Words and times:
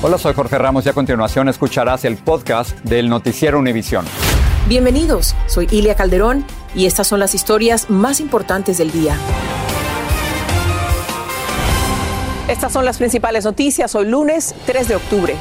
Hola, 0.00 0.16
soy 0.16 0.32
Jorge 0.32 0.56
Ramos 0.58 0.86
y 0.86 0.88
a 0.90 0.92
continuación 0.92 1.48
escucharás 1.48 2.04
el 2.04 2.18
podcast 2.18 2.78
del 2.84 3.08
Noticiero 3.08 3.58
Univisión. 3.58 4.04
Bienvenidos, 4.68 5.34
soy 5.48 5.66
Ilia 5.72 5.96
Calderón 5.96 6.44
y 6.72 6.86
estas 6.86 7.08
son 7.08 7.18
las 7.18 7.34
historias 7.34 7.90
más 7.90 8.20
importantes 8.20 8.78
del 8.78 8.92
día. 8.92 9.16
Estas 12.46 12.72
son 12.72 12.84
las 12.84 12.98
principales 12.98 13.44
noticias 13.44 13.96
hoy 13.96 14.06
lunes 14.06 14.54
3 14.66 14.86
de 14.86 14.94
octubre. 14.94 15.34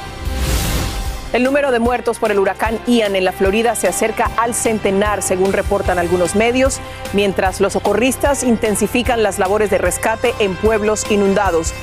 El 1.34 1.44
número 1.44 1.72
de 1.72 1.78
muertos 1.78 2.18
por 2.18 2.32
el 2.32 2.40
huracán 2.40 2.80
Ian 2.88 3.16
en 3.16 3.26
la 3.26 3.34
Florida 3.34 3.76
se 3.76 3.88
acerca 3.88 4.32
al 4.38 4.56
centenar, 4.56 5.22
según 5.22 5.54
reportan 5.54 6.00
algunos 6.00 6.36
medios, 6.36 6.80
mientras 7.14 7.62
los 7.62 7.74
socorristas 7.74 8.44
intensifican 8.44 9.22
las 9.22 9.38
labores 9.38 9.70
de 9.70 9.78
rescate 9.78 10.34
en 10.40 10.56
pueblos 10.56 11.06
inundados. 11.12 11.76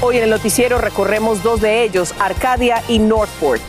Hoy 0.00 0.16
en 0.16 0.22
el 0.22 0.30
noticiero 0.30 0.78
recorremos 0.78 1.42
dos 1.42 1.60
de 1.60 1.82
ellos, 1.82 2.14
Arcadia 2.20 2.84
y 2.86 3.00
Northport. 3.00 3.60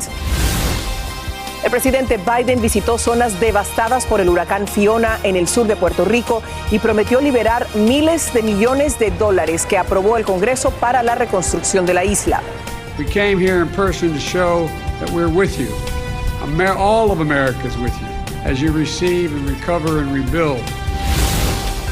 El 1.63 1.71
presidente 1.71 2.17
Biden 2.17 2.61
visitó 2.61 2.99
zonas 2.99 3.39
devastadas 3.39 4.05
por 4.05 4.21
el 4.21 4.29
huracán 4.29 4.67
Fiona 4.67 5.19
en 5.23 5.35
el 5.35 5.47
sur 5.47 5.65
de 5.65 5.75
Puerto 5.75 6.05
Rico 6.05 6.43
y 6.69 6.77
prometió 6.77 7.19
liberar 7.19 7.65
miles 7.73 8.31
de 8.31 8.43
millones 8.43 8.99
de 8.99 9.09
dólares 9.09 9.65
que 9.65 9.79
aprobó 9.79 10.17
el 10.17 10.23
Congreso 10.23 10.69
para 10.69 11.01
la 11.01 11.15
reconstrucción 11.15 11.87
de 11.87 11.95
la 11.95 12.05
isla. 12.05 12.43
We 12.99 13.05
came 13.05 13.39
here 13.39 13.63
in 13.63 13.69
person 13.69 14.13
to 14.13 14.19
show 14.19 14.69
that 14.99 15.09
we're 15.09 15.27
with 15.27 15.57
you. 15.59 15.69
All 16.77 17.11
of 17.11 17.21
America 17.21 17.67
is 17.67 17.75
with 17.77 17.93
you 17.99 18.07
as 18.45 18.61
you 18.61 18.71
receive 18.71 19.33
and 19.35 19.49
recover 19.49 19.99
and 19.99 20.13
rebuild. 20.13 20.61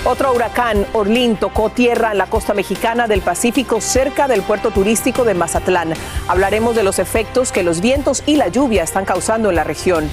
Otro 0.10 0.32
huracán, 0.32 0.86
Orlín, 0.94 1.36
tocó 1.36 1.70
tierra 1.70 2.14
en 2.14 2.18
la 2.18 2.28
costa 2.28 2.54
mexicana 2.54 3.08
del 3.08 3.20
Pacífico 3.20 3.82
cerca 3.82 4.30
del 4.30 4.42
puerto 4.42 4.72
turístico 4.72 5.26
de 5.26 5.34
Mazatlán. 5.34 5.96
Hablaremos 6.30 6.78
de 6.78 6.84
los 6.84 6.98
efectos 6.98 7.52
que 7.52 7.62
los 7.62 7.82
vientos 7.82 8.24
y 8.26 8.38
la 8.38 8.48
lluvia 8.48 8.84
están 8.84 9.04
causando 9.04 9.50
en 9.50 9.58
la 9.58 9.66
región. 9.66 10.10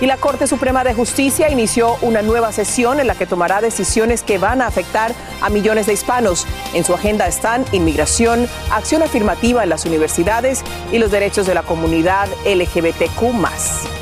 Y 0.00 0.06
la 0.06 0.16
Corte 0.16 0.46
Suprema 0.46 0.82
de 0.82 0.94
Justicia 0.94 1.50
inició 1.50 1.98
una 2.00 2.22
nueva 2.22 2.52
sesión 2.52 3.00
en 3.00 3.06
la 3.06 3.16
que 3.16 3.26
tomará 3.26 3.60
decisiones 3.60 4.22
que 4.22 4.38
van 4.38 4.62
a 4.62 4.66
afectar 4.66 5.12
a 5.42 5.50
millones 5.50 5.84
de 5.84 5.92
hispanos. 5.92 6.46
En 6.72 6.82
su 6.82 6.94
agenda 6.94 7.26
están 7.26 7.66
inmigración, 7.72 8.48
acción 8.70 9.02
afirmativa 9.02 9.62
en 9.62 9.68
las 9.68 9.84
universidades 9.84 10.64
y 10.90 10.98
los 10.98 11.10
derechos 11.10 11.46
de 11.46 11.52
la 11.52 11.64
comunidad 11.64 12.28
LGBTQ. 12.46 13.99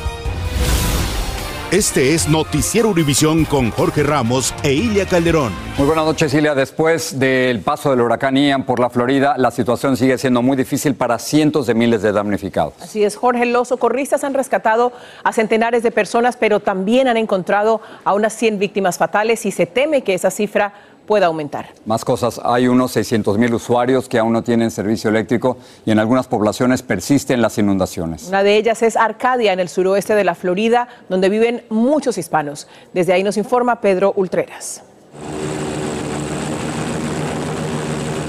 Este 1.71 2.15
es 2.15 2.27
Noticiero 2.27 2.89
Univisión 2.89 3.45
con 3.45 3.69
Jorge 3.69 4.01
Ramos 4.01 4.55
e 4.63 4.73
Ilia 4.73 5.05
Calderón. 5.05 5.53
Muy 5.77 5.85
buenas 5.85 6.03
noches, 6.03 6.33
Ilia. 6.33 6.55
Después 6.55 7.19
del 7.19 7.59
paso 7.59 7.91
del 7.91 8.01
huracán 8.01 8.35
Ian 8.37 8.65
por 8.65 8.79
la 8.79 8.89
Florida, 8.89 9.35
la 9.37 9.51
situación 9.51 9.95
sigue 9.95 10.17
siendo 10.17 10.41
muy 10.41 10.57
difícil 10.57 10.95
para 10.95 11.19
cientos 11.19 11.67
de 11.67 11.75
miles 11.75 12.01
de 12.01 12.11
damnificados. 12.11 12.73
Así 12.81 13.03
es, 13.03 13.15
Jorge. 13.15 13.45
Los 13.45 13.67
socorristas 13.67 14.23
han 14.23 14.33
rescatado 14.33 14.93
a 15.23 15.31
centenares 15.31 15.83
de 15.83 15.91
personas, 15.91 16.37
pero 16.37 16.59
también 16.59 17.07
han 17.07 17.17
encontrado 17.17 17.81
a 18.03 18.15
unas 18.15 18.33
100 18.33 18.57
víctimas 18.57 18.97
fatales 18.97 19.45
y 19.45 19.51
se 19.51 19.67
teme 19.67 20.01
que 20.01 20.15
esa 20.15 20.31
cifra 20.31 20.73
pueda 21.09 21.25
aumentar. 21.25 21.73
Más 21.87 22.05
cosas, 22.05 22.39
hay 22.43 22.67
unos 22.67 22.91
600 22.91 23.39
mil 23.39 23.51
usuarios 23.55 24.07
que 24.07 24.19
aún 24.19 24.31
no 24.31 24.43
tienen 24.43 24.69
servicio 24.69 25.09
eléctrico 25.09 25.57
y 25.83 25.89
en 25.89 25.97
algunas 25.97 26.27
poblaciones 26.27 26.83
persisten 26.83 27.41
las 27.41 27.57
inundaciones. 27.57 28.27
Una 28.27 28.43
de 28.43 28.55
ellas 28.55 28.83
es 28.83 28.95
Arcadia, 28.95 29.51
en 29.51 29.59
el 29.59 29.69
suroeste 29.69 30.13
de 30.13 30.23
la 30.23 30.35
Florida, 30.35 30.87
donde 31.09 31.29
viven 31.29 31.63
muchos 31.71 32.19
hispanos. 32.19 32.67
Desde 32.93 33.13
ahí 33.13 33.23
nos 33.23 33.37
informa 33.37 33.81
Pedro 33.81 34.13
Ultreras. 34.17 34.83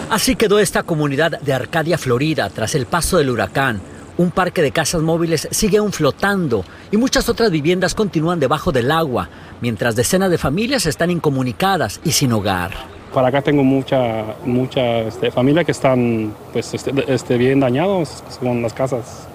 Así 0.09 0.35
quedó 0.35 0.59
esta 0.59 0.83
comunidad 0.83 1.39
de 1.39 1.53
Arcadia, 1.53 1.99
Florida, 1.99 2.49
tras 2.49 2.75
el 2.75 2.87
paso 2.87 3.19
del 3.19 3.29
huracán. 3.29 3.83
Un 4.17 4.31
parque 4.31 4.63
de 4.63 4.73
casas 4.73 5.03
móviles 5.03 5.49
sigue 5.51 5.77
aún 5.77 5.93
flotando 5.93 6.65
y 6.91 6.97
muchas 6.97 7.29
otras 7.29 7.51
viviendas 7.51 7.95
continúan 7.95 8.41
debajo 8.41 8.73
del 8.73 8.91
agua, 8.91 9.29
mientras 9.61 9.97
decenas 9.97 10.31
de 10.31 10.39
familias 10.39 10.87
están 10.87 11.11
incomunicadas 11.11 12.01
y 12.05 12.13
sin 12.13 12.33
hogar. 12.33 12.73
Para 13.13 13.29
acá 13.29 13.43
tengo 13.43 13.65
mucha, 13.65 14.25
mucha 14.45 15.01
este, 15.01 15.31
familia 15.31 15.65
que 15.65 15.73
están 15.73 16.33
pues, 16.53 16.73
este, 16.75 16.93
este, 17.13 17.37
bien 17.37 17.61
dañados 17.61 18.23
con 18.39 18.63
las 18.63 18.73
casas, 18.73 19.27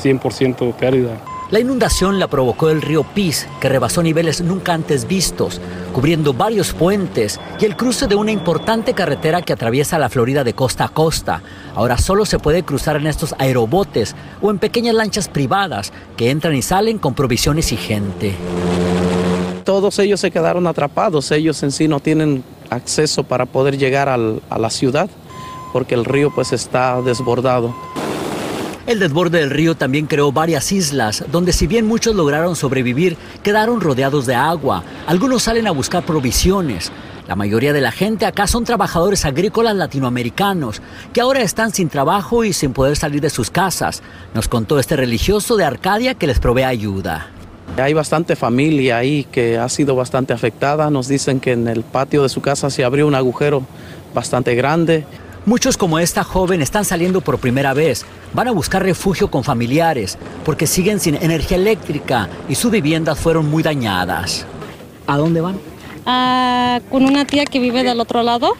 100% 0.00 0.74
pérdida. 0.74 1.16
La 1.50 1.58
inundación 1.58 2.20
la 2.20 2.28
provocó 2.28 2.70
el 2.70 2.80
río 2.80 3.02
Pis, 3.02 3.48
que 3.60 3.68
rebasó 3.68 4.04
niveles 4.04 4.40
nunca 4.40 4.72
antes 4.72 5.08
vistos, 5.08 5.60
cubriendo 5.92 6.32
varios 6.32 6.72
puentes 6.72 7.40
y 7.58 7.64
el 7.64 7.76
cruce 7.76 8.06
de 8.06 8.14
una 8.14 8.30
importante 8.30 8.94
carretera 8.94 9.42
que 9.42 9.52
atraviesa 9.52 9.98
la 9.98 10.08
Florida 10.08 10.44
de 10.44 10.54
costa 10.54 10.84
a 10.84 10.88
costa. 10.90 11.42
Ahora 11.74 11.98
solo 11.98 12.24
se 12.24 12.38
puede 12.38 12.62
cruzar 12.62 12.94
en 12.94 13.08
estos 13.08 13.34
aerobotes 13.38 14.14
o 14.40 14.52
en 14.52 14.60
pequeñas 14.60 14.94
lanchas 14.94 15.28
privadas 15.28 15.92
que 16.16 16.30
entran 16.30 16.54
y 16.54 16.62
salen 16.62 16.98
con 16.98 17.14
provisiones 17.14 17.72
y 17.72 17.76
gente. 17.76 18.36
Todos 19.70 20.00
ellos 20.00 20.18
se 20.18 20.32
quedaron 20.32 20.66
atrapados, 20.66 21.30
ellos 21.30 21.62
en 21.62 21.70
sí 21.70 21.86
no 21.86 22.00
tienen 22.00 22.42
acceso 22.70 23.22
para 23.22 23.46
poder 23.46 23.78
llegar 23.78 24.08
a 24.08 24.58
la 24.58 24.68
ciudad 24.68 25.08
porque 25.72 25.94
el 25.94 26.04
río 26.04 26.32
pues 26.34 26.52
está 26.52 27.00
desbordado. 27.02 27.72
El 28.88 28.98
desborde 28.98 29.38
del 29.38 29.50
río 29.50 29.76
también 29.76 30.06
creó 30.06 30.32
varias 30.32 30.72
islas, 30.72 31.24
donde 31.30 31.52
si 31.52 31.68
bien 31.68 31.86
muchos 31.86 32.16
lograron 32.16 32.56
sobrevivir, 32.56 33.16
quedaron 33.44 33.80
rodeados 33.80 34.26
de 34.26 34.34
agua. 34.34 34.82
Algunos 35.06 35.44
salen 35.44 35.68
a 35.68 35.70
buscar 35.70 36.04
provisiones. 36.04 36.90
La 37.28 37.36
mayoría 37.36 37.72
de 37.72 37.80
la 37.80 37.92
gente 37.92 38.26
acá 38.26 38.48
son 38.48 38.64
trabajadores 38.64 39.24
agrícolas 39.24 39.76
latinoamericanos, 39.76 40.82
que 41.12 41.20
ahora 41.20 41.42
están 41.42 41.72
sin 41.72 41.88
trabajo 41.88 42.42
y 42.42 42.52
sin 42.52 42.72
poder 42.72 42.96
salir 42.96 43.20
de 43.20 43.30
sus 43.30 43.52
casas. 43.52 44.02
Nos 44.34 44.48
contó 44.48 44.80
este 44.80 44.96
religioso 44.96 45.56
de 45.56 45.64
Arcadia 45.64 46.14
que 46.14 46.26
les 46.26 46.40
provee 46.40 46.64
ayuda. 46.64 47.30
Hay 47.76 47.94
bastante 47.94 48.36
familia 48.36 48.98
ahí 48.98 49.24
que 49.24 49.56
ha 49.58 49.68
sido 49.68 49.94
bastante 49.96 50.32
afectada. 50.32 50.90
Nos 50.90 51.08
dicen 51.08 51.40
que 51.40 51.52
en 51.52 51.68
el 51.68 51.82
patio 51.82 52.22
de 52.22 52.28
su 52.28 52.40
casa 52.40 52.68
se 52.70 52.84
abrió 52.84 53.06
un 53.06 53.14
agujero 53.14 53.62
bastante 54.14 54.54
grande. 54.54 55.04
Muchos 55.46 55.76
como 55.78 55.98
esta 55.98 56.22
joven 56.22 56.60
están 56.60 56.84
saliendo 56.84 57.22
por 57.22 57.38
primera 57.38 57.72
vez. 57.72 58.04
Van 58.34 58.48
a 58.48 58.52
buscar 58.52 58.82
refugio 58.82 59.30
con 59.30 59.44
familiares 59.44 60.18
porque 60.44 60.66
siguen 60.66 61.00
sin 61.00 61.14
energía 61.14 61.56
eléctrica 61.56 62.28
y 62.48 62.54
sus 62.54 62.70
viviendas 62.70 63.18
fueron 63.18 63.48
muy 63.48 63.62
dañadas. 63.62 64.44
¿A 65.06 65.16
dónde 65.16 65.40
van? 65.40 65.58
Ah, 66.04 66.80
con 66.90 67.04
una 67.04 67.24
tía 67.24 67.46
que 67.46 67.58
vive 67.58 67.82
del 67.82 68.00
otro 68.00 68.22
lado. 68.22 68.52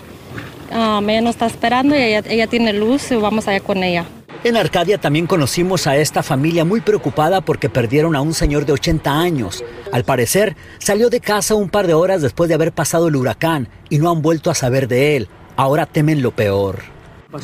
Ah, 0.73 1.01
ella 1.07 1.21
nos 1.21 1.33
está 1.35 1.47
esperando 1.47 1.95
y 1.95 2.01
ella, 2.01 2.23
ella 2.27 2.47
tiene 2.47 2.73
luz 2.73 3.11
y 3.11 3.17
vamos 3.17 3.47
allá 3.47 3.61
con 3.61 3.85
ella. 3.85 4.07
En 4.43 4.57
Arcadia 4.57 4.97
también 4.97 5.27
conocimos 5.27 5.87
a 5.87 5.99
esta 5.99 6.23
familia 6.23 6.65
muy 6.65 6.81
preocupada 6.81 7.43
porque 7.43 7.69
perdieron 7.69 8.17
a 8.17 8.23
un 8.23 8.33
señor 8.33 8.65
de 8.65 8.73
80 8.73 9.21
años. 9.21 9.63
Al 9.93 10.05
parecer, 10.05 10.57
salió 10.79 11.11
de 11.11 11.21
casa 11.21 11.55
un 11.55 11.69
par 11.69 11.87
de 11.87 11.93
horas 11.93 12.23
después 12.23 12.49
de 12.49 12.55
haber 12.55 12.73
pasado 12.73 13.09
el 13.09 13.17
huracán 13.17 13.69
y 13.91 13.99
no 13.99 14.11
han 14.11 14.23
vuelto 14.23 14.51
a 14.51 14.55
saber 14.55 14.89
de 14.89 15.17
él. 15.17 15.29
Ahora 15.57 15.85
temen 15.85 16.23
lo 16.23 16.31
peor. 16.31 16.79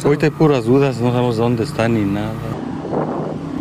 Ahorita 0.05 0.25
hay 0.25 0.31
puras 0.31 0.65
dudas, 0.65 0.97
no 0.97 1.11
sabemos 1.11 1.37
dónde 1.37 1.65
está 1.65 1.87
ni 1.87 2.01
nada. 2.01 2.33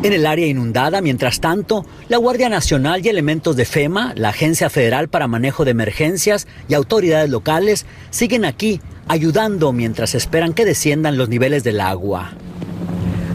En 0.01 0.13
el 0.13 0.25
área 0.25 0.47
inundada, 0.47 1.01
mientras 1.01 1.41
tanto, 1.41 1.85
la 2.07 2.17
Guardia 2.17 2.47
Nacional 2.47 3.05
y 3.05 3.09
elementos 3.09 3.57
de 3.57 3.65
FEMA, 3.65 4.13
la 4.15 4.29
Agencia 4.29 4.69
Federal 4.69 5.09
para 5.09 5.27
Manejo 5.27 5.65
de 5.65 5.71
Emergencias 5.71 6.47
y 6.69 6.73
autoridades 6.73 7.29
locales 7.29 7.85
siguen 8.11 8.45
aquí 8.45 8.79
ayudando 9.09 9.73
mientras 9.73 10.15
esperan 10.15 10.53
que 10.53 10.63
desciendan 10.63 11.17
los 11.17 11.27
niveles 11.27 11.65
del 11.65 11.81
agua. 11.81 12.31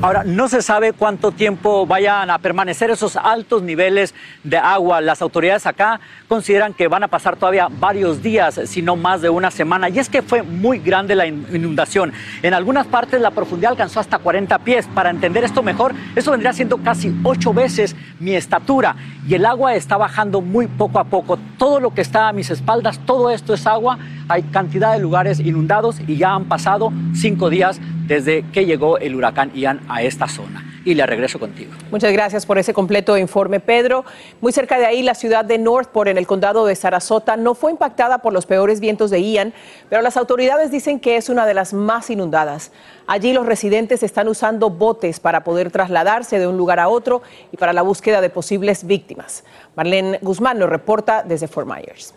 Ahora, 0.03 0.25
no 0.25 0.49
se 0.49 0.63
sabe 0.63 0.95
cuánto 0.95 1.31
tiempo 1.31 1.85
vayan 1.85 2.31
a 2.31 2.39
permanecer 2.39 2.89
esos 2.89 3.17
altos 3.17 3.63
niveles 3.63 4.15
de 4.43 4.57
agua. 4.57 5.03
Las 5.03 5.21
autoridades 5.21 5.67
acá 5.67 6.01
consideran 6.27 6.73
que 6.73 6.89
van 6.89 7.03
a 7.03 7.09
pasar 7.09 7.37
todavía 7.37 7.69
varios 7.71 8.23
días, 8.23 8.59
si 8.65 8.81
no 8.81 8.97
más 8.97 9.21
de 9.21 9.29
una 9.29 9.51
semana. 9.51 9.91
Y 9.91 9.99
es 9.99 10.09
que 10.09 10.23
fue 10.23 10.43
muy 10.43 10.79
grande 10.79 11.15
la 11.15 11.27
inundación. 11.27 12.15
En 12.43 12.55
algunas 12.55 12.87
partes 12.87 13.21
la 13.21 13.31
profundidad 13.33 13.73
alcanzó 13.73 14.01
hasta 14.01 14.19
40 14.19 14.61
pies. 14.61 14.89
Para 14.95 15.11
entender 15.11 15.45
esto 15.45 15.63
mejor, 15.63 15.95
eso 16.17 16.31
vendría 16.31 16.55
siendo 16.55 16.79
casi 16.79 17.15
ocho 17.23 17.53
veces 17.53 17.95
mi 18.21 18.35
estatura. 18.35 18.97
Y 19.29 19.35
el 19.35 19.45
agua 19.45 19.75
está 19.75 19.99
bajando 19.99 20.41
muy 20.41 20.67
poco 20.67 20.99
a 20.99 21.05
poco. 21.05 21.39
Todo 21.59 21.79
lo 21.79 21.93
que 21.93 22.01
está 22.01 22.29
a 22.29 22.33
mis 22.33 22.49
espaldas, 22.49 22.99
todo 23.05 23.31
esto 23.31 23.53
es 23.53 23.67
agua. 23.67 23.99
Hay 24.29 24.45
cantidad 24.45 24.95
de 24.95 24.99
lugares 24.99 25.41
inundados 25.41 26.01
y 26.07 26.17
ya 26.17 26.33
han 26.33 26.47
pasado 26.47 26.91
cinco 27.13 27.51
días 27.51 27.79
desde 28.11 28.45
que 28.51 28.67
llegó 28.67 28.99
el 28.99 29.15
huracán 29.15 29.53
Ian 29.55 29.83
a 29.89 30.03
esta 30.03 30.27
zona. 30.27 30.65
Y 30.85 30.95
le 30.95 31.07
regreso 31.07 31.39
contigo. 31.39 31.73
Muchas 31.93 32.13
gracias 32.13 32.45
por 32.45 32.59
ese 32.59 32.75
completo 32.75 33.17
informe, 33.17 33.61
Pedro. 33.61 34.05
Muy 34.41 34.51
cerca 34.51 34.79
de 34.79 34.87
ahí, 34.87 35.03
la 35.03 35.15
ciudad 35.15 35.45
de 35.45 35.59
Northport, 35.59 36.09
en 36.09 36.19
el 36.19 36.27
condado 36.27 36.67
de 36.67 36.75
Sarasota, 36.75 37.37
no 37.37 37.55
fue 37.55 37.71
impactada 37.71 38.19
por 38.19 38.33
los 38.33 38.47
peores 38.47 38.81
vientos 38.81 39.11
de 39.13 39.23
Ian, 39.23 39.55
pero 39.89 40.03
las 40.03 40.17
autoridades 40.17 40.73
dicen 40.73 40.99
que 40.99 41.17
es 41.17 41.29
una 41.29 41.47
de 41.47 41.55
las 41.55 41.73
más 41.73 42.11
inundadas. 42.11 42.73
Allí 43.07 43.33
los 43.33 43.47
residentes 43.47 44.03
están 44.03 44.27
usando 44.27 44.71
botes 44.71 45.21
para 45.21 45.45
poder 45.45 45.71
trasladarse 45.71 46.41
de 46.41 46.49
un 46.49 46.57
lugar 46.57 46.81
a 46.81 46.89
otro 46.89 47.23
y 47.53 47.59
para 47.59 47.73
la 47.73 47.83
búsqueda 47.83 48.21
de 48.21 48.31
posibles 48.31 48.85
víctimas. 48.85 49.45
Marlene 49.77 50.19
Guzmán 50.21 50.59
nos 50.59 50.69
reporta 50.69 51.23
desde 51.23 51.47
Fort 51.47 51.69
Myers. 51.69 52.13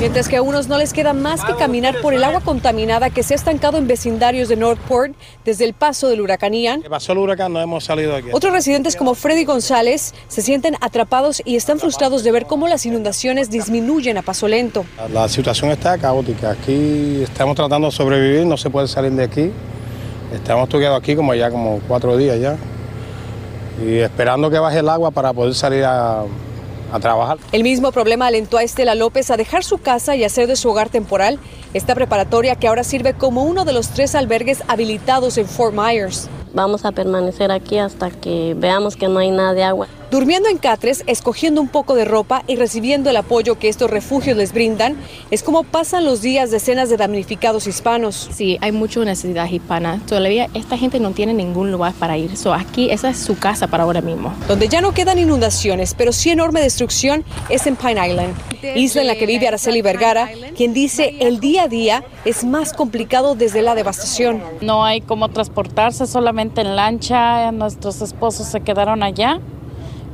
Mientras 0.00 0.28
que 0.28 0.36
a 0.36 0.42
unos 0.42 0.68
no 0.68 0.78
les 0.78 0.92
queda 0.92 1.12
más 1.12 1.44
que 1.44 1.56
caminar 1.56 2.00
por 2.00 2.14
el 2.14 2.22
agua 2.22 2.40
contaminada 2.40 3.10
que 3.10 3.24
se 3.24 3.34
ha 3.34 3.36
estancado 3.36 3.78
en 3.78 3.88
vecindarios 3.88 4.48
de 4.48 4.54
Northport 4.54 5.12
desde 5.44 5.64
el 5.64 5.74
paso 5.74 6.06
del 6.06 6.20
huracán 6.20 6.54
Ian. 6.54 6.82
pasó 6.88 7.12
el 7.12 7.18
huracán, 7.18 7.52
no 7.52 7.60
hemos 7.60 7.84
salido 7.84 8.14
aquí. 8.14 8.28
Otros 8.30 8.52
residentes 8.52 8.94
como 8.94 9.16
Freddy 9.16 9.44
González 9.44 10.14
se 10.28 10.40
sienten 10.40 10.76
atrapados 10.80 11.42
y 11.44 11.56
están 11.56 11.80
frustrados 11.80 12.22
de 12.22 12.30
ver 12.30 12.46
cómo 12.46 12.68
las 12.68 12.86
inundaciones 12.86 13.50
disminuyen 13.50 14.16
a 14.18 14.22
paso 14.22 14.46
lento. 14.46 14.84
La 15.12 15.28
situación 15.28 15.72
está 15.72 15.98
caótica. 15.98 16.52
Aquí 16.52 17.20
estamos 17.22 17.56
tratando 17.56 17.88
de 17.88 17.92
sobrevivir, 17.92 18.46
no 18.46 18.56
se 18.56 18.70
puede 18.70 18.86
salir 18.86 19.10
de 19.10 19.24
aquí. 19.24 19.50
Estamos 20.32 20.68
toqueados 20.68 21.00
aquí 21.00 21.16
como 21.16 21.34
ya 21.34 21.50
como 21.50 21.80
cuatro 21.88 22.16
días 22.16 22.38
ya. 22.38 22.56
Y 23.84 23.96
esperando 23.96 24.48
que 24.48 24.60
baje 24.60 24.78
el 24.78 24.88
agua 24.88 25.10
para 25.10 25.32
poder 25.32 25.56
salir 25.56 25.84
a, 25.84 26.22
a 26.92 27.00
trabajar. 27.00 27.38
El 27.52 27.62
mismo 27.62 27.92
problema 27.92 28.26
alentó 28.26 28.58
a 28.58 28.62
Estela 28.62 28.94
López 28.94 29.30
a 29.30 29.36
dejar 29.36 29.64
su 29.64 29.78
casa 29.78 30.16
y 30.16 30.24
hacer 30.24 30.46
de 30.46 30.56
su 30.56 30.68
hogar 30.68 30.88
temporal 30.88 31.38
esta 31.74 31.94
preparatoria 31.94 32.56
que 32.56 32.68
ahora 32.68 32.84
sirve 32.84 33.14
como 33.14 33.44
uno 33.44 33.64
de 33.64 33.72
los 33.72 33.90
tres 33.90 34.14
albergues 34.14 34.62
habilitados 34.68 35.38
en 35.38 35.46
Fort 35.46 35.74
Myers. 35.74 36.28
Vamos 36.54 36.84
a 36.84 36.92
permanecer 36.92 37.52
aquí 37.52 37.78
hasta 37.78 38.10
que 38.10 38.54
veamos 38.56 38.96
que 38.96 39.08
no 39.08 39.18
hay 39.18 39.30
nada 39.30 39.52
de 39.52 39.64
agua. 39.64 39.88
Durmiendo 40.10 40.48
en 40.48 40.56
catres, 40.56 41.04
escogiendo 41.06 41.60
un 41.60 41.68
poco 41.68 41.94
de 41.94 42.06
ropa 42.06 42.42
y 42.46 42.56
recibiendo 42.56 43.10
el 43.10 43.16
apoyo 43.18 43.58
que 43.58 43.68
estos 43.68 43.90
refugios 43.90 44.38
les 44.38 44.54
brindan, 44.54 44.96
es 45.30 45.42
como 45.42 45.64
pasan 45.64 46.06
los 46.06 46.22
días 46.22 46.50
decenas 46.50 46.88
de 46.88 46.96
damnificados 46.96 47.66
hispanos. 47.66 48.30
Sí, 48.32 48.56
hay 48.62 48.72
mucha 48.72 49.00
necesidad 49.04 49.50
hispana. 49.50 50.00
Todavía 50.08 50.48
esta 50.54 50.78
gente 50.78 50.98
no 50.98 51.10
tiene 51.10 51.34
ningún 51.34 51.70
lugar 51.70 51.92
para 51.92 52.16
ir. 52.16 52.38
So, 52.38 52.54
aquí 52.54 52.90
esa 52.90 53.10
es 53.10 53.18
su 53.18 53.38
casa 53.38 53.66
para 53.66 53.82
ahora 53.82 54.00
mismo. 54.00 54.32
Donde 54.48 54.68
ya 54.68 54.80
no 54.80 54.94
quedan 54.94 55.18
inundaciones, 55.18 55.92
pero 55.92 56.12
sí 56.12 56.30
enorme 56.30 56.62
destrucción, 56.62 57.22
es 57.50 57.66
en 57.66 57.76
Pine 57.76 58.08
Island, 58.08 58.34
isla 58.76 59.02
en 59.02 59.08
la 59.08 59.16
que 59.16 59.26
vive 59.26 59.46
Araceli 59.46 59.82
Vergara, 59.82 60.30
quien 60.56 60.72
dice 60.72 61.16
el 61.20 61.38
día 61.38 61.64
a 61.64 61.68
día 61.68 62.02
es 62.24 62.44
más 62.44 62.72
complicado 62.72 63.34
desde 63.34 63.60
la 63.60 63.74
devastación. 63.74 64.42
No 64.62 64.86
hay 64.86 65.02
cómo 65.02 65.28
transportarse 65.28 66.06
solamente 66.06 66.62
en 66.62 66.76
lancha. 66.76 67.52
Nuestros 67.52 68.00
esposos 68.00 68.46
se 68.46 68.60
quedaron 68.62 69.02
allá 69.02 69.38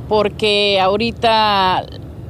porque 0.07 0.79
ahorita 0.79 1.85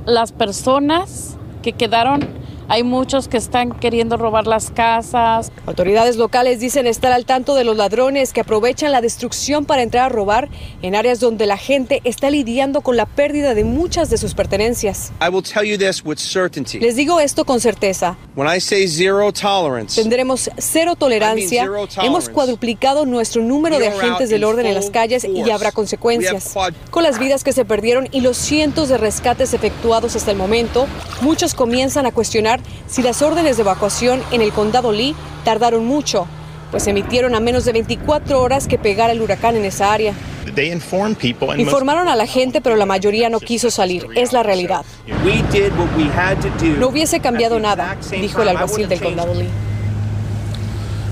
las 0.06 0.31
personas 0.31 1.38
que 1.62 1.74
quedaron 1.74 2.22
hay 2.67 2.83
muchos 2.83 3.27
que 3.27 3.38
están 3.38 3.71
queriendo 3.71 4.17
robar 4.17 4.47
las 4.47 4.71
casas. 4.71 5.51
Autoridades 5.65 6.15
locales 6.17 6.59
dicen 6.59 6.88
estar 6.88 7.12
al 7.12 7.25
tanto 7.25 7.56
de 7.56 7.63
los 7.63 7.77
ladrones 7.77 8.33
que 8.33 8.41
aprovechan 8.41 8.91
la 8.91 9.01
destrucción 9.01 9.65
para 9.65 9.83
entrar 9.83 10.06
a 10.06 10.09
robar 10.09 10.50
en 10.81 10.95
áreas 10.95 11.19
donde 11.19 11.45
la 11.45 11.57
gente 11.57 12.01
está 12.03 12.29
lidiando 12.29 12.81
con 12.81 12.97
la 12.97 13.06
pérdida 13.06 13.53
de 13.53 13.63
muchas 13.63 14.09
de 14.09 14.17
sus 14.17 14.33
pertenencias. 14.33 15.12
Les 16.79 16.95
digo 16.95 17.19
esto 17.19 17.45
con 17.45 17.59
certeza. 17.59 18.17
Tendremos 19.95 20.50
cero 20.57 20.95
tolerancia. 20.95 21.69
Hemos 22.01 22.29
cuadruplicado 22.29 23.06
nuestro 23.06 23.41
número 23.44 23.79
de 23.79 23.88
agentes 23.88 24.29
del 24.29 24.44
orden 24.44 24.65
en 24.65 24.75
las 24.75 24.89
calles 24.89 25.23
y 25.25 25.50
habrá 25.51 25.71
consecuencias. 25.71 26.53
Con 26.89 27.03
las 27.03 27.19
vidas 27.19 27.44
que 27.44 27.51
se 27.51 27.65
perdieron 27.65 28.07
y 28.12 28.21
los 28.21 28.38
cientos 28.38 28.89
de 28.89 28.97
rescates 28.97 29.53
efectuados 29.53 30.15
hasta 30.15 30.31
el 30.31 30.38
momento, 30.38 30.88
muchos 31.21 31.53
comienzan 31.53 32.06
a 32.06 32.12
cuestionar 32.12 32.55
si 32.88 33.02
las 33.02 33.22
órdenes 33.22 33.57
de 33.57 33.63
evacuación 33.63 34.22
en 34.31 34.42
el 34.42 34.52
condado 34.52 34.92
Lee 34.92 35.16
tardaron 35.44 35.86
mucho, 35.86 36.28
pues 36.72 36.88
emitieron 36.88 37.36
a 37.36 37.40
menos 37.40 37.66
de 37.66 37.72
24 37.74 38.42
horas 38.42 38.68
que 38.68 38.78
pegara 38.78 39.13
el 39.13 39.22
huracán 39.22 39.56
en 39.56 39.66
esa 39.66 39.94
área. 39.94 40.13
Informaron 41.62 42.07
a 42.07 42.16
la 42.16 42.28
gente, 42.28 42.62
pero 42.62 42.75
la 42.75 42.86
mayoría 42.86 43.30
no 43.30 43.40
quiso 43.40 43.72
salir. 43.72 44.07
Es 44.16 44.34
la 44.34 44.44
realidad. 44.44 44.86
No 46.80 46.88
hubiese 46.88 47.19
cambiado 47.19 47.60
nada, 47.60 47.98
dijo 48.22 48.42
el 48.42 48.50
alguacil 48.50 48.88
del 48.88 49.01
condado 49.01 49.34
Lee. 49.34 49.48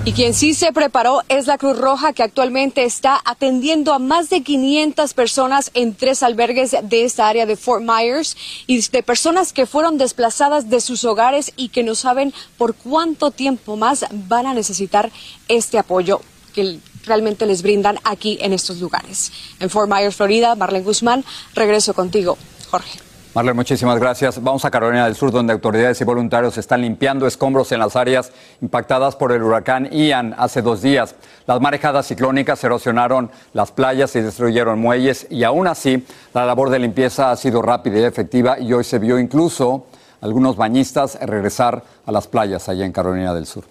Y 0.06 0.12
quien 0.12 0.34
sí 0.34 0.54
se 0.54 0.74
preparó 0.74 1.22
es 1.30 1.48
la 1.48 1.58
Cruz 1.58 1.78
Roja, 1.78 2.12
que 2.12 2.24
actualmente 2.24 2.84
está 2.84 3.22
atendiendo 3.24 3.94
a 3.94 4.00
más 4.00 4.30
de 4.30 4.44
500 4.44 5.14
personas 5.14 5.72
en 5.76 5.96
tres 5.96 6.24
albergues 6.24 6.76
de 6.84 7.06
esta 7.06 7.30
área 7.30 7.46
de 7.46 7.56
Fort 7.56 7.82
Myers 7.82 8.36
y 8.68 8.82
de 8.82 9.02
personas 9.02 9.54
que 9.54 9.66
fueron 9.66 9.98
desplazadas 9.98 10.70
de 10.70 10.82
sus 10.82 11.06
hogares 11.06 11.54
y 11.56 11.70
que 11.70 11.84
no 11.84 11.96
saben 11.96 12.34
por 12.58 12.76
cuánto 12.76 13.32
tiempo 13.32 13.78
más 13.78 14.06
van 14.12 14.46
a 14.46 14.54
necesitar 14.54 15.10
este 15.48 15.78
apoyo 15.78 16.20
que 16.54 16.80
realmente 17.06 17.46
les 17.46 17.62
brindan 17.62 17.98
aquí 18.04 18.38
en 18.42 18.52
estos 18.52 18.82
lugares. 18.82 19.32
En 19.62 19.70
Fort 19.70 19.90
Myers, 19.90 20.18
Florida, 20.18 20.56
Marlene 20.56 20.84
Guzmán, 20.84 21.24
regreso 21.56 21.94
contigo, 21.94 22.38
Jorge. 22.70 23.13
Marlene, 23.36 23.56
muchísimas 23.56 24.00
gracias. 24.00 24.44
Vamos 24.44 24.64
a 24.64 24.70
Carolina 24.70 25.06
del 25.06 25.16
Sur, 25.16 25.32
donde 25.32 25.54
autoridades 25.54 26.00
y 26.00 26.04
voluntarios 26.04 26.56
están 26.60 26.82
limpiando 26.82 27.26
escombros 27.26 27.72
en 27.72 27.80
las 27.80 27.96
áreas 27.96 28.32
impactadas 28.62 29.16
por 29.16 29.32
el 29.32 29.42
huracán 29.42 29.90
Ian 29.90 30.36
hace 30.38 30.62
dos 30.62 30.84
días. 30.84 31.16
Las 31.48 31.60
marejadas 31.60 32.06
ciclónicas 32.06 32.64
erosionaron 32.64 33.32
las 33.54 33.72
playas 33.72 34.16
y 34.16 34.22
destruyeron 34.22 34.78
muelles 34.78 35.26
y 35.32 35.44
aún 35.44 35.66
así 35.66 36.06
la 36.36 36.46
labor 36.46 36.70
de 36.70 36.78
limpieza 36.78 37.32
ha 37.32 37.36
sido 37.36 37.64
rápida 37.64 37.98
y 37.98 38.04
efectiva 38.04 38.60
y 38.60 38.72
hoy 38.72 38.84
se 38.84 39.00
vio 39.00 39.18
incluso 39.18 39.88
algunos 40.22 40.56
bañistas 40.56 41.18
regresar 41.20 41.82
a 42.06 42.12
las 42.12 42.28
playas 42.28 42.70
allá 42.70 42.86
en 42.86 42.92
Carolina 42.92 43.34
del 43.34 43.48
Sur. 43.48 43.64